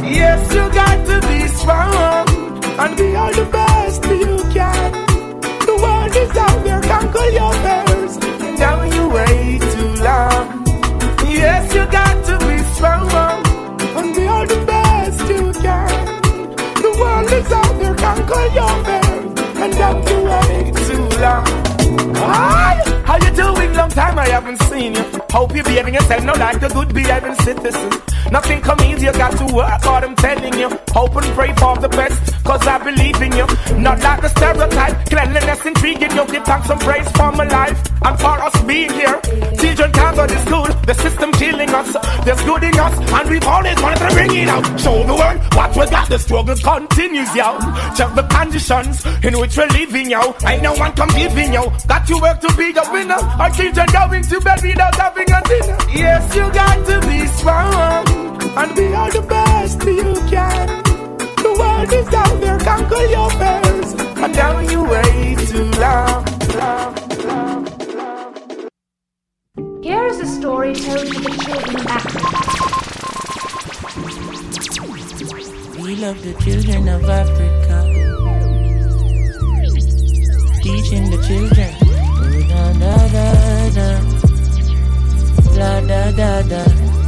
Yes, 0.05 0.53
you 0.53 0.69
got 0.71 0.97
to 1.07 1.27
be 1.27 1.47
strong 1.47 2.27
and 2.79 2.97
be 2.97 3.15
all 3.15 3.31
the 3.33 3.45
best 3.45 4.03
you 4.05 4.37
can. 4.53 5.04
Is 6.25 6.37
out 6.37 6.63
there, 6.63 6.81
conquer 6.81 7.29
your 7.39 7.53
you 8.95 9.05
too 9.59 9.93
long. 10.03 10.65
Yes, 11.29 11.71
you 11.75 11.85
got 11.85 12.15
to 12.25 12.39
be 12.47 12.57
strong 12.73 13.07
and 13.97 14.15
be 14.15 14.25
all 14.25 14.47
the 14.47 14.65
best 14.65 15.19
you 15.29 15.53
can. 15.61 16.05
The 16.81 16.91
world 16.99 17.31
is 17.31 17.51
out 17.51 17.79
there, 17.79 17.95
your 18.59 18.75
fears. 18.85 19.35
And 19.61 19.73
wait 20.25 20.75
too 20.87 21.21
long. 21.21 21.64
How 21.97 23.17
you 23.17 23.31
doing? 23.35 23.73
Long 23.73 23.89
time 23.89 24.17
I 24.19 24.27
haven't 24.27 24.61
seen 24.63 24.95
you. 24.95 25.03
Hope 25.31 25.53
you're 25.53 25.63
behaving 25.63 25.93
yourself 25.93 26.23
now 26.23 26.35
like 26.37 26.61
a 26.61 26.69
good 26.69 26.93
behaving 26.93 27.35
citizen. 27.35 27.89
Nothing 28.31 28.61
come 28.61 28.81
easy, 28.81 29.05
you 29.05 29.13
got 29.13 29.37
to 29.37 29.53
work 29.53 29.83
hard, 29.83 30.03
I'm 30.03 30.15
telling 30.15 30.57
you. 30.57 30.69
Hope 30.89 31.15
and 31.15 31.25
pray 31.35 31.53
for 31.55 31.77
the 31.77 31.89
best, 31.89 32.43
cause 32.43 32.65
I 32.65 32.79
believe 32.83 33.21
in 33.21 33.31
you. 33.33 33.45
Not 33.77 34.01
like 34.01 34.21
the 34.21 34.29
stereotype, 34.29 35.05
cleanliness 35.05 35.65
intriguing 35.65 36.11
you. 36.11 36.25
Give 36.25 36.43
thanks 36.43 36.69
and 36.69 36.81
praise 36.81 37.09
for 37.11 37.31
my 37.31 37.43
life 37.45 37.77
and 38.01 38.19
for 38.19 38.35
us 38.41 38.61
being 38.63 38.91
here. 38.91 39.19
Children 39.59 39.91
can't 39.91 40.15
go 40.15 40.25
to 40.25 40.39
school, 40.39 40.65
the 40.87 40.93
system 40.95 41.31
killing 41.33 41.69
us. 41.69 41.95
There's 42.25 42.41
good 42.43 42.63
in 42.63 42.79
us, 42.79 42.95
and 43.13 43.29
we've 43.29 43.47
always 43.47 43.79
wanted 43.81 43.99
to 43.99 44.15
bring 44.15 44.35
it 44.35 44.49
out. 44.49 44.65
Show 44.79 45.03
the 45.03 45.13
world 45.13 45.39
what 45.53 45.75
we 45.77 45.85
got, 45.91 46.09
the 46.09 46.17
struggle 46.17 46.55
continues, 46.55 47.35
yo. 47.35 47.59
Check 47.95 48.15
the 48.15 48.25
conditions 48.31 49.05
in 49.23 49.37
which 49.37 49.55
we're 49.55 49.67
living, 49.67 50.09
yo. 50.09 50.33
Ain't 50.47 50.63
no 50.63 50.73
one 50.73 50.93
competing, 50.93 51.53
yo. 51.53 51.71
Got 51.87 52.07
to 52.07 52.15
work 52.21 52.39
to 52.41 52.47
be 52.57 52.71
the 52.71 52.87
winner. 52.91 53.19
Our 53.39 53.49
children 53.51 53.87
going 53.91 54.23
to 54.23 54.39
bed 54.41 54.61
without 54.61 54.95
having 54.95 55.31
a 55.31 55.41
dinner. 55.43 55.77
Yes, 55.93 56.35
you 56.35 56.51
got 56.51 56.85
to 56.87 56.99
be 57.07 57.27
strong 57.27 58.07
and 58.57 58.75
be 58.75 58.93
all 58.93 59.11
the 59.11 59.21
best 59.21 59.83
you 59.83 60.13
can. 60.29 60.83
The 61.43 61.53
world 61.59 61.93
is 61.93 62.13
out 62.13 62.39
there, 62.41 62.59
conquer 62.59 63.05
your 63.05 63.29
fears, 63.31 63.93
and 63.93 64.33
now 64.35 64.59
you 64.59 64.83
wait 64.83 65.39
too 65.47 65.69
long. 65.79 66.25
Here 69.83 70.05
is 70.07 70.19
a 70.19 70.27
story 70.27 70.73
told 70.73 70.99
to 70.99 71.19
the 71.21 71.29
children 71.43 71.75
of 71.75 71.87
Africa. 71.87 72.45
We 75.81 75.95
love 75.97 76.21
the 76.23 76.33
children 76.43 76.87
of 76.89 77.03
Africa. 77.07 77.64
Teaching 80.65 81.11
the 81.11 81.17
children. 81.21 81.69
Oh, 81.79 82.49
da 82.49 82.73
da 82.79 82.95
da 83.13 83.69
da. 83.75 83.87
La 85.55 85.79
da 85.81 86.11
da 86.11 86.41
da. 86.41 87.04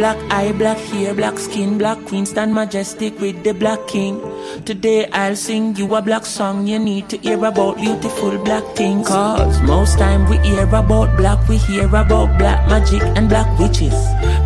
Black 0.00 0.16
eye, 0.32 0.52
black 0.52 0.78
hair, 0.78 1.12
black 1.12 1.38
skin, 1.38 1.76
black 1.76 1.98
queen, 2.06 2.24
stand 2.24 2.54
majestic 2.54 3.20
with 3.20 3.44
the 3.44 3.52
black 3.52 3.86
king. 3.86 4.18
Today 4.64 5.04
I'll 5.12 5.36
sing 5.36 5.76
you 5.76 5.94
a 5.94 6.00
black 6.00 6.24
song. 6.24 6.66
You 6.66 6.78
need 6.78 7.10
to 7.10 7.18
hear 7.18 7.44
about 7.44 7.76
beautiful 7.76 8.38
black 8.38 8.64
things. 8.74 9.06
Cause 9.06 9.60
most 9.60 9.98
time 9.98 10.24
we 10.30 10.38
hear 10.38 10.64
about 10.64 11.18
black, 11.18 11.46
we 11.50 11.58
hear 11.58 11.84
about 11.84 12.38
black 12.38 12.66
magic 12.70 13.02
and 13.14 13.28
black 13.28 13.46
witches. 13.58 13.92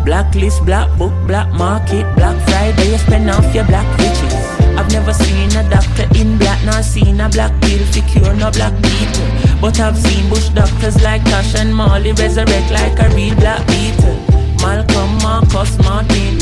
Blacklist, 0.03 0.65
black 0.65 0.91
book, 0.99 1.13
black 1.25 1.47
market, 1.53 2.03
black 2.17 2.35
Friday, 2.49 2.91
you 2.91 2.97
spend 2.97 3.29
off 3.29 3.55
your 3.55 3.63
black 3.63 3.87
riches. 3.97 4.35
I've 4.75 4.91
never 4.91 5.13
seen 5.13 5.55
a 5.55 5.63
doctor 5.69 6.03
in 6.19 6.37
black, 6.37 6.59
nor 6.65 6.83
seen 6.83 7.21
a 7.21 7.29
black 7.29 7.53
pill 7.61 7.79
to 7.93 8.01
cure 8.11 8.33
no 8.35 8.51
black 8.51 8.75
people. 8.83 9.27
But 9.61 9.79
I've 9.79 9.97
seen 9.97 10.29
bush 10.29 10.49
doctors 10.49 11.01
like 11.01 11.23
Tosh 11.23 11.55
and 11.55 11.73
Marley 11.73 12.11
resurrect 12.11 12.71
like 12.71 12.99
a 12.99 13.07
real 13.15 13.35
black 13.35 13.65
beetle. 13.67 14.14
Malcolm, 14.65 15.11
Marcus, 15.21 15.77
Martin. 15.85 16.33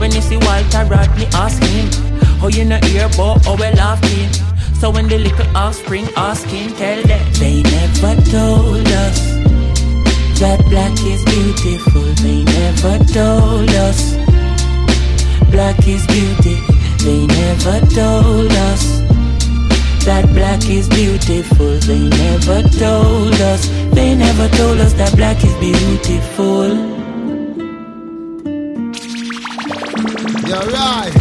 When 0.00 0.10
you 0.10 0.22
see 0.22 0.38
Walter 0.38 0.84
Rodney, 0.88 1.26
ask 1.34 1.62
him. 1.62 1.86
Oh, 2.42 2.48
you 2.48 2.64
know 2.64 2.78
hear 2.88 3.04
about 3.04 3.44
how 3.44 3.54
we 3.56 3.68
him. 4.08 4.32
So 4.80 4.90
when 4.90 5.08
the 5.08 5.18
little 5.18 5.46
offspring 5.54 6.06
ask 6.16 6.46
him, 6.48 6.72
tell 6.72 7.02
them 7.02 7.24
they 7.34 7.62
never 7.62 8.14
told 8.32 8.86
us 9.04 9.18
that 10.40 10.58
black 10.70 10.96
is 11.12 11.22
beautiful. 11.24 12.06
They 12.24 12.44
never 12.44 12.96
told 13.12 13.70
us 13.86 14.00
black 15.52 15.78
is 15.86 16.06
beauty. 16.06 16.56
They 17.04 17.26
never 17.26 17.78
told 17.92 18.52
us 18.70 18.82
that 20.08 20.24
black 20.32 20.64
is 20.68 20.88
beautiful. 20.88 21.72
They 21.90 22.08
never 22.08 22.62
told 22.84 23.34
us. 23.52 23.68
They 23.92 24.14
never 24.14 24.48
told 24.56 24.80
us 24.80 24.94
that 24.94 25.14
black 25.14 25.44
is 25.44 25.54
beautiful. 25.56 26.95
You're 30.46 30.62
right. 30.70 31.12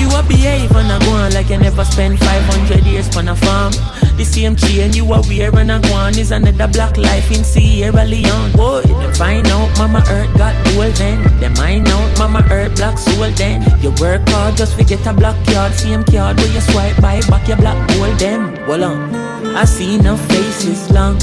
You 0.00 0.08
a 0.16 0.22
behave 0.24 0.74
and 0.74 0.90
a 0.90 0.98
go 1.04 1.12
on 1.12 1.32
like 1.34 1.50
you 1.50 1.58
never 1.58 1.84
spent 1.84 2.18
500 2.18 2.84
years 2.84 3.14
on 3.16 3.28
a 3.28 3.36
farm. 3.36 3.72
The 4.16 4.24
same 4.24 4.56
chain 4.56 4.92
you 4.92 5.04
a 5.04 5.20
wear 5.28 5.54
and 5.54 5.70
a 5.70 5.78
go 5.78 5.92
on 5.94 6.18
is 6.18 6.32
another 6.32 6.66
black 6.66 6.96
life 6.96 7.30
in 7.30 7.44
Sierra 7.44 8.04
Leone. 8.04 8.50
Boy, 8.52 8.82
them 8.82 9.14
find 9.14 9.46
out 9.46 9.70
Mama 9.78 10.02
Earth 10.10 10.36
got 10.36 10.54
gold 10.64 10.94
then. 10.96 11.22
Them 11.38 11.54
find 11.54 11.86
out 11.86 12.18
Mama 12.18 12.44
Earth 12.50 12.74
black 12.74 12.98
soul 12.98 13.30
then. 13.36 13.62
You 13.82 13.92
work 14.00 14.26
hard 14.30 14.56
just 14.56 14.76
to 14.78 14.84
get 14.84 15.06
a 15.06 15.12
black 15.12 15.36
card, 15.46 15.72
same 15.74 16.02
card 16.02 16.38
where 16.38 16.52
you 16.52 16.60
swipe 16.60 16.96
by 17.00 17.20
back 17.28 17.46
your 17.46 17.58
black 17.58 17.78
gold 17.90 18.18
them. 18.18 18.54
Well 18.66 18.82
on, 18.82 19.14
I 19.54 19.64
see 19.64 19.96
no 19.98 20.16
faces 20.16 20.90
long. 20.90 21.18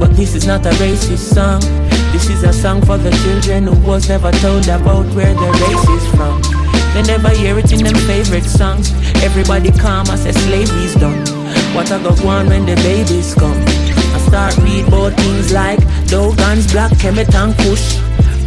But 0.00 0.16
this 0.16 0.34
is 0.34 0.46
not 0.46 0.66
a 0.66 0.70
racist 0.82 1.32
song. 1.32 1.89
This 2.12 2.28
is 2.28 2.42
a 2.42 2.52
song 2.52 2.82
for 2.82 2.98
the 2.98 3.10
children 3.22 3.68
who 3.68 3.86
was 3.86 4.08
never 4.08 4.32
told 4.32 4.66
about 4.68 5.06
where 5.14 5.32
their 5.32 5.52
race 5.52 5.88
is 5.88 6.06
from. 6.14 6.42
They 6.92 7.02
never 7.02 7.30
hear 7.30 7.56
it 7.56 7.70
in 7.70 7.84
them 7.84 7.94
favorite 8.10 8.44
songs. 8.44 8.90
Everybody 9.22 9.70
calm 9.70 10.08
as 10.08 10.26
a 10.26 10.32
slavery's 10.32 10.96
done. 10.96 11.20
What 11.72 11.92
I 11.92 12.02
got 12.02 12.18
one 12.24 12.48
when 12.48 12.66
the 12.66 12.74
babies 12.82 13.32
come? 13.34 13.56
I 13.56 14.18
start 14.26 14.56
read 14.58 14.88
about 14.88 15.12
things 15.20 15.52
like 15.52 15.78
Dogons, 16.08 16.72
Black 16.72 16.90
Kemet 16.98 17.32
and 17.32 17.54
Kush, 17.62 17.98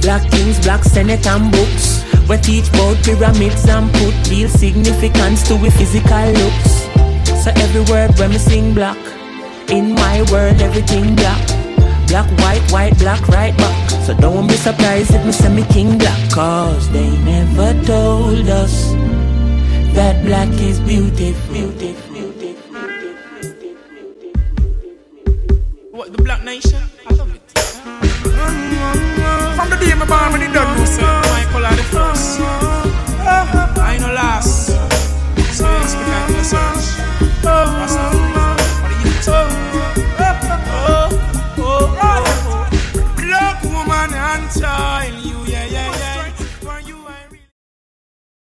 Black 0.02 0.30
Kings, 0.30 0.60
Black 0.60 0.84
Senate 0.84 1.26
and 1.26 1.49
books. 1.49 2.03
We 2.27 2.35
teach 2.38 2.68
about 2.68 3.02
pyramids 3.03 3.65
and 3.69 3.90
put 3.94 4.30
real 4.30 4.49
significance 4.49 5.48
to 5.48 5.56
we 5.56 5.69
physical 5.69 6.27
looks. 6.35 6.84
So 7.44 7.52
every 7.56 7.81
word 7.90 8.11
when 8.19 8.31
we 8.31 8.40
sing 8.40 8.73
black, 8.73 8.99
in 9.69 9.95
my 9.95 10.22
world 10.31 10.61
everything 10.61 11.15
black. 11.15 11.62
Black, 12.14 12.30
white, 12.41 12.72
white, 12.72 12.98
black, 12.99 13.27
right 13.30 13.57
back. 13.57 13.90
So 14.06 14.14
don't 14.14 14.45
be 14.45 14.53
surprised 14.53 15.15
if 15.15 15.26
me 15.26 15.31
say 15.31 15.49
me 15.49 15.64
king 15.73 15.98
black 15.98 16.30
Cause 16.30 16.88
they 16.91 17.10
never 17.26 17.73
told 17.85 18.48
us 18.49 18.91
That 19.95 20.23
black 20.23 20.49
is 20.61 20.80
beautiful, 20.81 21.72
beautiful. 21.72 22.14
What, 25.90 26.15
the 26.15 26.22
black 26.22 26.44
nation? 26.44 26.84
I 27.07 27.14
love 27.15 27.34
it. 27.34 27.41
From 29.56 29.69
the 29.72 29.77
day 29.81 29.95
my 29.95 30.06
born, 30.06 30.34
when 30.34 30.44
it 30.44 30.53
done, 30.53 30.77
no 30.77 30.85
say, 30.85 31.02
my 31.02 31.45
color 31.52 31.76
the 31.76 31.84
first. 31.94 32.40
I 33.90 33.98
know 33.99 34.14
last. 34.14 34.68
So 35.57 35.65
I 35.65 36.27
do 36.27 36.35
a 36.38 36.44
search. 37.88 38.33
man 44.12 44.42
and 44.42 44.62
child. 44.62 45.26
You, 45.26 45.38
yeah, 45.46 45.66
yeah, 45.66 45.98
yeah. 45.98 46.12